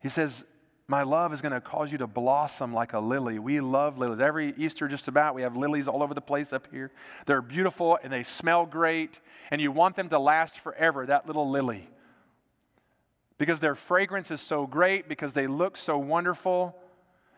He 0.00 0.08
says, 0.08 0.44
My 0.86 1.02
love 1.02 1.32
is 1.32 1.40
going 1.40 1.52
to 1.52 1.62
cause 1.62 1.90
you 1.92 1.98
to 1.98 2.06
blossom 2.06 2.74
like 2.74 2.92
a 2.92 3.00
lily. 3.00 3.38
We 3.38 3.60
love 3.60 3.96
lilies. 3.96 4.20
Every 4.20 4.52
Easter, 4.58 4.86
just 4.86 5.08
about, 5.08 5.34
we 5.34 5.40
have 5.40 5.56
lilies 5.56 5.88
all 5.88 6.02
over 6.02 6.12
the 6.12 6.20
place 6.20 6.52
up 6.52 6.68
here. 6.70 6.90
They're 7.24 7.40
beautiful 7.40 7.98
and 8.02 8.12
they 8.12 8.22
smell 8.22 8.66
great, 8.66 9.20
and 9.50 9.62
you 9.62 9.72
want 9.72 9.96
them 9.96 10.10
to 10.10 10.18
last 10.18 10.60
forever, 10.60 11.06
that 11.06 11.26
little 11.26 11.48
lily. 11.48 11.88
Because 13.38 13.60
their 13.60 13.74
fragrance 13.74 14.30
is 14.30 14.42
so 14.42 14.66
great, 14.66 15.08
because 15.08 15.32
they 15.32 15.46
look 15.46 15.78
so 15.78 15.96
wonderful. 15.96 16.76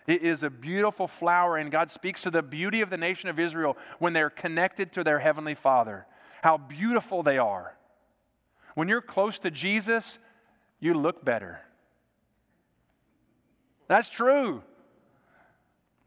It 0.08 0.22
is 0.22 0.42
a 0.42 0.50
beautiful 0.50 1.06
flower, 1.06 1.56
and 1.56 1.70
God 1.70 1.88
speaks 1.88 2.22
to 2.22 2.30
the 2.30 2.42
beauty 2.42 2.80
of 2.80 2.90
the 2.90 2.96
nation 2.96 3.28
of 3.28 3.38
Israel 3.38 3.76
when 4.00 4.12
they're 4.12 4.28
connected 4.28 4.92
to 4.92 5.04
their 5.04 5.20
Heavenly 5.20 5.54
Father. 5.54 6.06
How 6.42 6.58
beautiful 6.58 7.22
they 7.22 7.38
are. 7.38 7.76
When 8.74 8.88
you're 8.88 9.00
close 9.00 9.38
to 9.38 9.50
Jesus, 9.52 10.18
you 10.80 10.94
look 10.94 11.24
better. 11.24 11.60
That's 13.88 14.08
true. 14.08 14.62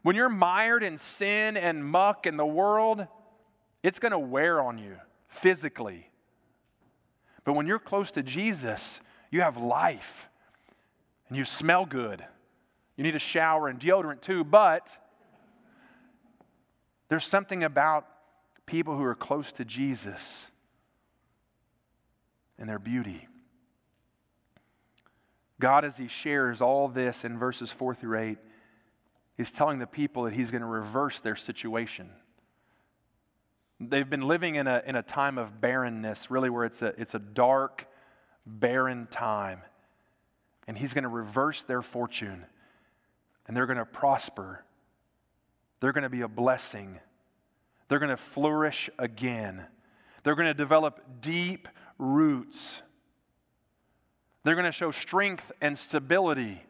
When 0.02 0.16
you're 0.16 0.28
mired 0.28 0.82
in 0.82 0.96
sin 0.96 1.56
and 1.56 1.84
muck 1.84 2.26
in 2.26 2.36
the 2.36 2.46
world, 2.46 3.06
it's 3.82 3.98
going 3.98 4.12
to 4.12 4.18
wear 4.18 4.60
on 4.60 4.78
you 4.78 4.96
physically. 5.28 6.10
But 7.44 7.54
when 7.54 7.66
you're 7.66 7.78
close 7.78 8.10
to 8.12 8.22
Jesus, 8.22 9.00
you 9.30 9.40
have 9.40 9.56
life 9.56 10.28
and 11.28 11.36
you 11.36 11.44
smell 11.44 11.86
good. 11.86 12.24
You 12.96 13.04
need 13.04 13.16
a 13.16 13.20
shower 13.20 13.68
and 13.68 13.78
deodorant 13.80 14.20
too, 14.20 14.44
but 14.44 14.96
there's 17.08 17.24
something 17.24 17.64
about 17.64 18.06
people 18.66 18.96
who 18.96 19.02
are 19.04 19.14
close 19.14 19.52
to 19.52 19.64
Jesus 19.64 20.50
and 22.58 22.68
their 22.68 22.78
beauty. 22.78 23.26
God, 25.60 25.84
as 25.84 25.98
He 25.98 26.08
shares 26.08 26.60
all 26.60 26.88
this 26.88 27.24
in 27.24 27.38
verses 27.38 27.70
4 27.70 27.94
through 27.94 28.18
8, 28.18 28.38
is 29.38 29.52
telling 29.52 29.78
the 29.78 29.86
people 29.86 30.24
that 30.24 30.34
He's 30.34 30.50
going 30.50 30.62
to 30.62 30.66
reverse 30.66 31.20
their 31.20 31.36
situation. 31.36 32.10
They've 33.78 34.08
been 34.08 34.26
living 34.26 34.56
in 34.56 34.66
a, 34.66 34.82
in 34.84 34.96
a 34.96 35.02
time 35.02 35.38
of 35.38 35.60
barrenness, 35.60 36.30
really, 36.30 36.50
where 36.50 36.64
it's 36.64 36.82
a, 36.82 36.88
it's 37.00 37.14
a 37.14 37.18
dark, 37.18 37.86
barren 38.44 39.06
time. 39.10 39.60
And 40.66 40.76
He's 40.76 40.92
going 40.92 41.04
to 41.04 41.08
reverse 41.08 41.62
their 41.62 41.82
fortune 41.82 42.46
and 43.50 43.56
they're 43.56 43.66
going 43.66 43.78
to 43.78 43.84
prosper. 43.84 44.64
They're 45.80 45.90
going 45.90 46.04
to 46.04 46.08
be 46.08 46.20
a 46.20 46.28
blessing. 46.28 47.00
They're 47.88 47.98
going 47.98 48.10
to 48.10 48.16
flourish 48.16 48.88
again. 48.96 49.66
They're 50.22 50.36
going 50.36 50.46
to 50.46 50.54
develop 50.54 51.20
deep 51.20 51.66
roots. 51.98 52.82
They're 54.42 54.54
going 54.54 54.64
to 54.64 54.72
show 54.72 54.90
strength 54.90 55.52
and 55.60 55.76
stability. 55.76 56.62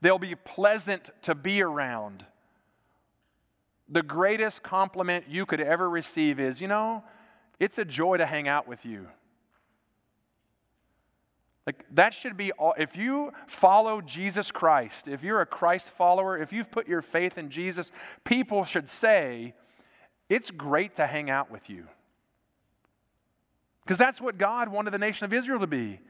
They'll 0.00 0.18
be 0.18 0.34
pleasant 0.34 1.10
to 1.22 1.34
be 1.34 1.62
around. 1.62 2.24
The 3.88 4.02
greatest 4.02 4.62
compliment 4.62 5.26
you 5.28 5.46
could 5.46 5.60
ever 5.60 5.88
receive 5.88 6.38
is, 6.38 6.60
you 6.60 6.68
know, 6.68 7.04
it's 7.58 7.78
a 7.78 7.84
joy 7.84 8.18
to 8.18 8.26
hang 8.26 8.48
out 8.48 8.68
with 8.68 8.84
you. 8.84 9.08
Like, 11.66 11.84
that 11.92 12.14
should 12.14 12.36
be 12.36 12.52
all. 12.52 12.74
If 12.78 12.96
you 12.96 13.32
follow 13.46 14.00
Jesus 14.00 14.52
Christ, 14.52 15.08
if 15.08 15.24
you're 15.24 15.40
a 15.40 15.46
Christ 15.46 15.88
follower, 15.88 16.38
if 16.38 16.52
you've 16.52 16.70
put 16.70 16.86
your 16.86 17.02
faith 17.02 17.38
in 17.38 17.50
Jesus, 17.50 17.90
people 18.22 18.64
should 18.64 18.88
say, 18.88 19.54
it's 20.28 20.50
great 20.50 20.94
to 20.96 21.06
hang 21.06 21.30
out 21.30 21.50
with 21.50 21.68
you. 21.70 21.86
Because 23.82 23.98
that's 23.98 24.20
what 24.20 24.38
God 24.38 24.68
wanted 24.68 24.90
the 24.90 24.98
nation 24.98 25.24
of 25.24 25.32
Israel 25.32 25.60
to 25.60 25.66
be 25.66 26.00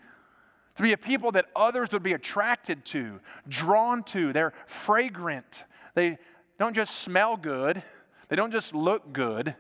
to 0.77 0.83
be 0.83 0.93
a 0.93 0.97
people 0.97 1.33
that 1.33 1.47
others 1.57 1.91
would 1.93 2.03
be 2.03 2.13
attracted 2.13 2.85
to, 2.87 3.21
drawn 3.49 4.03
to. 4.05 4.33
They're 4.33 4.53
fragrant. 4.67 5.65
They 5.95 6.19
don't 6.59 6.75
just 6.75 7.01
smell 7.01 7.37
good, 7.37 7.83
they 8.29 8.37
don't 8.37 8.53
just 8.53 8.75
look 8.75 9.13
good. 9.13 9.55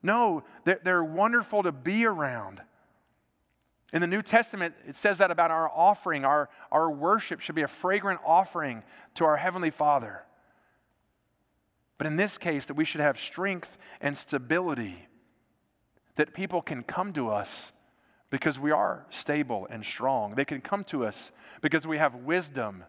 No, 0.00 0.44
they're, 0.64 0.80
they're 0.82 1.04
wonderful 1.04 1.64
to 1.64 1.72
be 1.72 2.04
around. 2.04 2.60
In 3.92 4.00
the 4.00 4.06
New 4.06 4.22
Testament, 4.22 4.74
it 4.86 4.94
says 4.94 5.18
that 5.18 5.30
about 5.30 5.50
our 5.50 5.68
offering. 5.68 6.24
Our, 6.24 6.48
our 6.70 6.90
worship 6.90 7.40
should 7.40 7.54
be 7.54 7.62
a 7.62 7.68
fragrant 7.68 8.20
offering 8.24 8.84
to 9.14 9.24
our 9.24 9.38
Heavenly 9.38 9.70
Father. 9.70 10.24
But 11.96 12.06
in 12.06 12.16
this 12.16 12.38
case, 12.38 12.66
that 12.66 12.74
we 12.74 12.84
should 12.84 13.00
have 13.00 13.18
strength 13.18 13.76
and 14.00 14.16
stability, 14.16 15.08
that 16.16 16.32
people 16.32 16.62
can 16.62 16.82
come 16.82 17.12
to 17.14 17.28
us 17.28 17.72
because 18.30 18.58
we 18.58 18.70
are 18.70 19.06
stable 19.10 19.66
and 19.70 19.84
strong. 19.84 20.34
They 20.34 20.44
can 20.44 20.60
come 20.60 20.84
to 20.84 21.04
us 21.04 21.32
because 21.62 21.86
we 21.86 21.98
have 21.98 22.14
wisdom. 22.14 22.84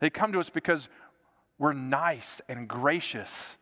They 0.00 0.10
come 0.10 0.32
to 0.32 0.40
us 0.40 0.50
because 0.50 0.88
we're 1.58 1.72
nice 1.72 2.40
and 2.48 2.68
gracious. 2.68 3.56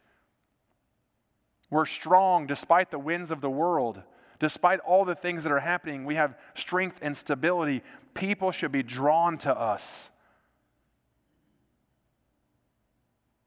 We're 1.70 1.87
strong 1.87 2.46
despite 2.46 2.90
the 2.90 2.98
winds 2.98 3.31
of 3.31 3.40
the 3.40 3.50
world. 3.50 4.03
Despite 4.40 4.81
all 4.81 5.05
the 5.05 5.14
things 5.14 5.44
that 5.44 5.53
are 5.53 5.61
happening, 5.61 6.05
we 6.05 6.14
have 6.16 6.35
strength 6.55 6.98
and 7.03 7.16
stability. 7.16 7.83
People 8.14 8.50
should 8.50 8.72
be 8.72 8.83
drawn 8.83 9.38
to 9.38 9.57
us. 9.57 10.11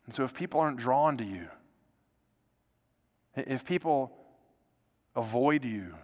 And 0.05 0.13
so, 0.13 0.23
if 0.23 0.33
people 0.33 0.59
aren't 0.59 0.77
drawn 0.77 1.17
to 1.17 1.23
you, 1.23 1.47
if 3.35 3.65
people 3.65 4.11
avoid 5.15 5.65
you 5.65 5.95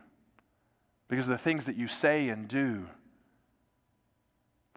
because 1.09 1.25
of 1.27 1.31
the 1.31 1.37
things 1.37 1.65
that 1.65 1.75
you 1.75 1.87
say 1.87 2.29
and 2.29 2.47
do, 2.47 2.87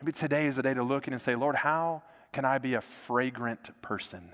maybe 0.01 0.13
today 0.13 0.47
is 0.47 0.59
a 0.59 0.63
day 0.63 0.75
to 0.75 0.83
look 0.83 1.07
in 1.07 1.13
and 1.13 1.23
say, 1.23 1.37
Lord, 1.37 1.57
how 1.57 2.03
can 2.33 2.45
I 2.45 2.59
be 2.59 2.75
a 2.75 2.81
fragrant 2.81 3.71
person? 3.83 4.33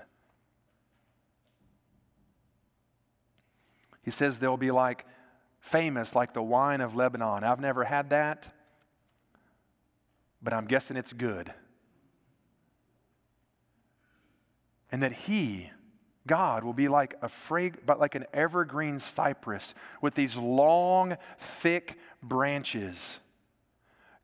He 4.03 4.11
says 4.11 4.39
they'll 4.39 4.57
be 4.57 4.71
like 4.71 5.05
famous 5.59 6.15
like 6.15 6.33
the 6.33 6.41
wine 6.41 6.79
of 6.79 6.95
Lebanon. 6.95 7.43
I've 7.43 7.59
never 7.59 7.83
had 7.83 8.09
that, 8.11 8.47
but 10.41 10.53
I'm 10.53 10.65
guessing 10.65 10.95
it's 10.95 11.11
good. 11.11 11.53
And 14.91 15.03
that 15.03 15.13
He, 15.13 15.69
God, 16.29 16.63
will 16.63 16.73
be 16.73 16.87
like 16.87 17.15
a 17.23 17.27
frag- 17.27 17.85
but 17.87 17.99
like 17.99 18.13
an 18.13 18.27
evergreen 18.31 18.99
cypress 18.99 19.73
with 19.99 20.13
these 20.13 20.35
long, 20.35 21.17
thick 21.39 21.97
branches 22.21 23.19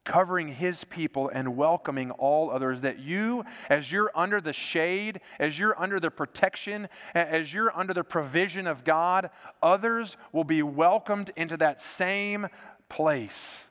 covering 0.03 0.49
his 0.49 0.83
people 0.83 1.29
and 1.29 1.57
welcoming 1.57 2.11
all 2.11 2.51
others. 2.51 2.81
That 2.81 2.99
you, 2.99 3.43
as 3.71 3.91
you're 3.91 4.11
under 4.13 4.39
the 4.39 4.53
shade, 4.53 5.19
as 5.39 5.57
you're 5.57 5.77
under 5.81 5.99
the 5.99 6.11
protection, 6.11 6.87
as 7.15 7.51
you're 7.53 7.75
under 7.75 7.91
the 7.91 8.03
provision 8.03 8.67
of 8.67 8.83
God, 8.83 9.31
others 9.63 10.15
will 10.31 10.43
be 10.43 10.61
welcomed 10.61 11.31
into 11.35 11.57
that 11.57 11.81
same 11.81 12.47
place 12.87 13.65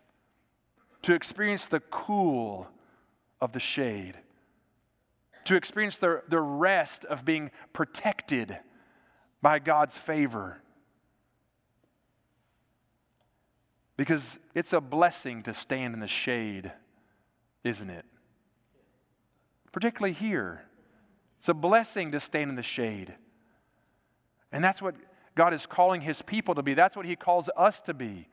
to 1.02 1.14
experience 1.14 1.66
the 1.66 1.80
cool 1.80 2.66
of 3.40 3.52
the 3.52 3.60
shade, 3.60 4.16
to 5.44 5.56
experience 5.56 5.98
the, 5.98 6.22
the 6.28 6.40
rest 6.40 7.04
of 7.04 7.24
being 7.24 7.50
protected 7.72 8.58
by 9.42 9.58
God's 9.58 9.96
favor. 9.96 10.62
Because 13.96 14.38
it's 14.54 14.72
a 14.72 14.80
blessing 14.80 15.42
to 15.42 15.54
stand 15.54 15.94
in 15.94 16.00
the 16.00 16.08
shade, 16.08 16.72
isn't 17.62 17.90
it? 17.90 18.04
Particularly 19.70 20.14
here. 20.14 20.64
It's 21.38 21.48
a 21.48 21.54
blessing 21.54 22.10
to 22.12 22.20
stand 22.20 22.50
in 22.50 22.56
the 22.56 22.62
shade. 22.62 23.14
And 24.50 24.64
that's 24.64 24.80
what 24.80 24.94
God 25.34 25.52
is 25.52 25.66
calling 25.66 26.00
his 26.00 26.22
people 26.22 26.54
to 26.54 26.62
be. 26.62 26.74
That's 26.74 26.96
what 26.96 27.06
he 27.06 27.16
calls 27.16 27.50
us 27.56 27.80
to 27.82 27.94
be. 27.94 28.28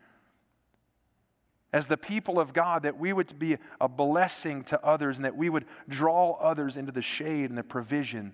As 1.74 1.88
the 1.88 1.98
people 1.98 2.40
of 2.40 2.54
God, 2.54 2.84
that 2.84 2.98
we 2.98 3.14
would 3.14 3.40
be 3.40 3.58
a 3.80 3.88
blessing 3.88 4.64
to 4.66 4.86
others 4.86 5.16
and 5.16 5.24
that 5.24 5.38
we 5.38 5.50
would 5.50 5.66
draw 5.88 6.34
others 6.34 6.76
into 6.76 6.92
the 6.92 7.02
shade 7.02 7.50
and 7.50 7.58
the 7.58 7.64
provision. 7.64 8.34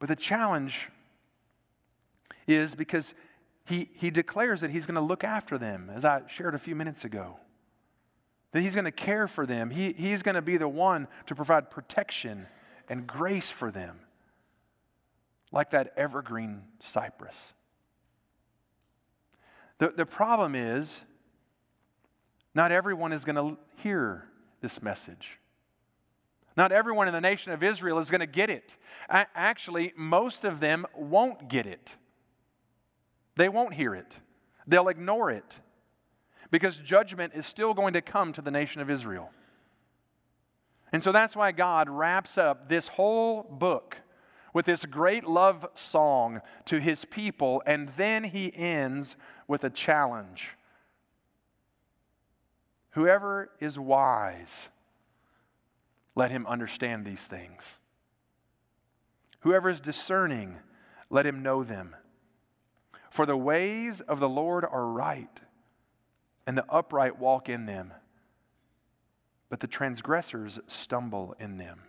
But 0.00 0.08
the 0.08 0.16
challenge 0.16 0.88
is 2.48 2.74
because 2.74 3.14
he, 3.66 3.90
he 3.94 4.10
declares 4.10 4.60
that 4.62 4.70
he's 4.70 4.84
going 4.84 4.96
to 4.96 5.00
look 5.00 5.22
after 5.22 5.58
them, 5.58 5.90
as 5.94 6.04
I 6.04 6.22
shared 6.26 6.56
a 6.56 6.58
few 6.58 6.74
minutes 6.74 7.04
ago. 7.04 7.36
That 8.50 8.62
he's 8.62 8.74
going 8.74 8.84
to 8.84 8.90
care 8.90 9.28
for 9.28 9.46
them. 9.46 9.70
He, 9.70 9.92
he's 9.92 10.22
going 10.22 10.34
to 10.34 10.42
be 10.42 10.56
the 10.56 10.68
one 10.68 11.06
to 11.26 11.36
provide 11.36 11.70
protection 11.70 12.48
and 12.88 13.06
grace 13.06 13.50
for 13.50 13.70
them. 13.70 14.00
like 15.52 15.70
that 15.70 15.92
evergreen 15.96 16.62
cypress. 16.80 17.54
The, 19.78 19.90
the 19.90 20.06
problem 20.06 20.54
is, 20.54 21.02
not 22.54 22.72
everyone 22.72 23.12
is 23.12 23.24
going 23.24 23.36
to 23.36 23.58
hear 23.76 24.28
this 24.60 24.82
message. 24.82 25.38
Not 26.56 26.70
everyone 26.70 27.08
in 27.08 27.14
the 27.14 27.20
nation 27.20 27.52
of 27.52 27.62
Israel 27.62 27.98
is 27.98 28.10
going 28.10 28.20
to 28.20 28.26
get 28.26 28.50
it. 28.50 28.76
Actually, 29.08 29.92
most 29.96 30.44
of 30.44 30.60
them 30.60 30.84
won't 30.94 31.48
get 31.48 31.66
it. 31.66 31.96
They 33.36 33.48
won't 33.48 33.74
hear 33.74 33.94
it. 33.94 34.18
They'll 34.66 34.88
ignore 34.88 35.30
it 35.30 35.60
because 36.50 36.78
judgment 36.78 37.32
is 37.34 37.46
still 37.46 37.72
going 37.72 37.94
to 37.94 38.02
come 38.02 38.32
to 38.34 38.42
the 38.42 38.50
nation 38.50 38.82
of 38.82 38.90
Israel. 38.90 39.30
And 40.92 41.02
so 41.02 41.10
that's 41.10 41.34
why 41.34 41.52
God 41.52 41.88
wraps 41.88 42.36
up 42.36 42.68
this 42.68 42.88
whole 42.88 43.44
book 43.44 43.96
with 44.52 44.66
this 44.66 44.84
great 44.84 45.24
love 45.24 45.66
song 45.74 46.42
to 46.66 46.78
his 46.78 47.06
people, 47.06 47.62
and 47.64 47.88
then 47.96 48.24
he 48.24 48.52
ends 48.54 49.16
with 49.48 49.64
a 49.64 49.70
challenge. 49.70 50.50
Whoever 52.92 53.50
is 53.58 53.78
wise, 53.78 54.68
let 56.14 56.30
him 56.30 56.46
understand 56.46 57.04
these 57.04 57.24
things. 57.24 57.78
Whoever 59.40 59.70
is 59.70 59.80
discerning, 59.80 60.58
let 61.10 61.26
him 61.26 61.42
know 61.42 61.64
them. 61.64 61.96
For 63.10 63.26
the 63.26 63.36
ways 63.36 64.00
of 64.02 64.20
the 64.20 64.28
Lord 64.28 64.64
are 64.64 64.86
right, 64.86 65.40
and 66.46 66.56
the 66.56 66.64
upright 66.68 67.18
walk 67.18 67.48
in 67.48 67.66
them, 67.66 67.92
but 69.48 69.60
the 69.60 69.66
transgressors 69.66 70.58
stumble 70.66 71.34
in 71.38 71.56
them. 71.56 71.82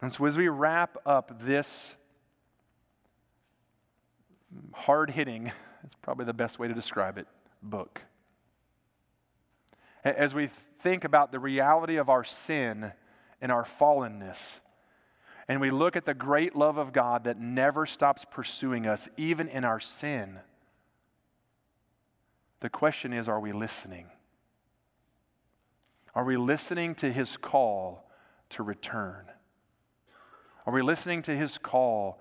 And 0.00 0.12
so, 0.12 0.24
as 0.24 0.36
we 0.36 0.48
wrap 0.48 0.96
up 1.04 1.42
this 1.42 1.96
hard 4.72 5.10
hitting, 5.10 5.46
it's 5.84 5.96
probably 6.02 6.24
the 6.24 6.32
best 6.32 6.58
way 6.58 6.68
to 6.68 6.74
describe 6.74 7.18
it, 7.18 7.26
book, 7.62 8.02
as 10.04 10.34
we 10.34 10.48
think 10.78 11.04
about 11.04 11.32
the 11.32 11.38
reality 11.38 11.96
of 11.96 12.08
our 12.08 12.24
sin 12.24 12.92
and 13.40 13.52
our 13.52 13.64
fallenness, 13.64 14.60
and 15.48 15.60
we 15.60 15.70
look 15.70 15.96
at 15.96 16.04
the 16.04 16.14
great 16.14 16.54
love 16.54 16.78
of 16.78 16.92
God 16.92 17.24
that 17.24 17.38
never 17.38 17.84
stops 17.84 18.24
pursuing 18.30 18.86
us, 18.86 19.08
even 19.16 19.48
in 19.48 19.64
our 19.64 19.80
sin, 19.80 20.38
the 22.60 22.70
question 22.70 23.12
is 23.12 23.28
are 23.28 23.40
we 23.40 23.52
listening? 23.52 24.06
Are 26.14 26.24
we 26.24 26.36
listening 26.36 26.94
to 26.96 27.12
his 27.12 27.36
call 27.36 28.10
to 28.50 28.62
return? 28.62 29.26
Are 30.66 30.72
we 30.72 30.82
listening 30.82 31.22
to 31.22 31.36
his 31.36 31.56
call 31.58 32.20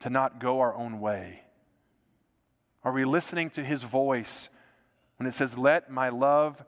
to 0.00 0.10
not 0.10 0.38
go 0.38 0.60
our 0.60 0.74
own 0.74 1.00
way? 1.00 1.42
Are 2.82 2.92
we 2.92 3.04
listening 3.04 3.50
to 3.50 3.64
his 3.64 3.82
voice 3.82 4.48
when 5.16 5.26
it 5.26 5.32
says, 5.32 5.56
Let 5.56 5.90
my 5.90 6.08
love 6.08 6.64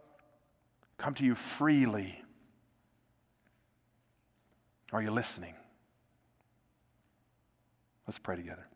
come 0.99 1.15
to 1.15 1.25
you 1.25 1.35
freely. 1.35 2.23
Are 4.93 5.03
you 5.03 5.11
listening? 5.11 5.55
Let's 8.07 8.19
pray 8.19 8.37
together. 8.37 8.67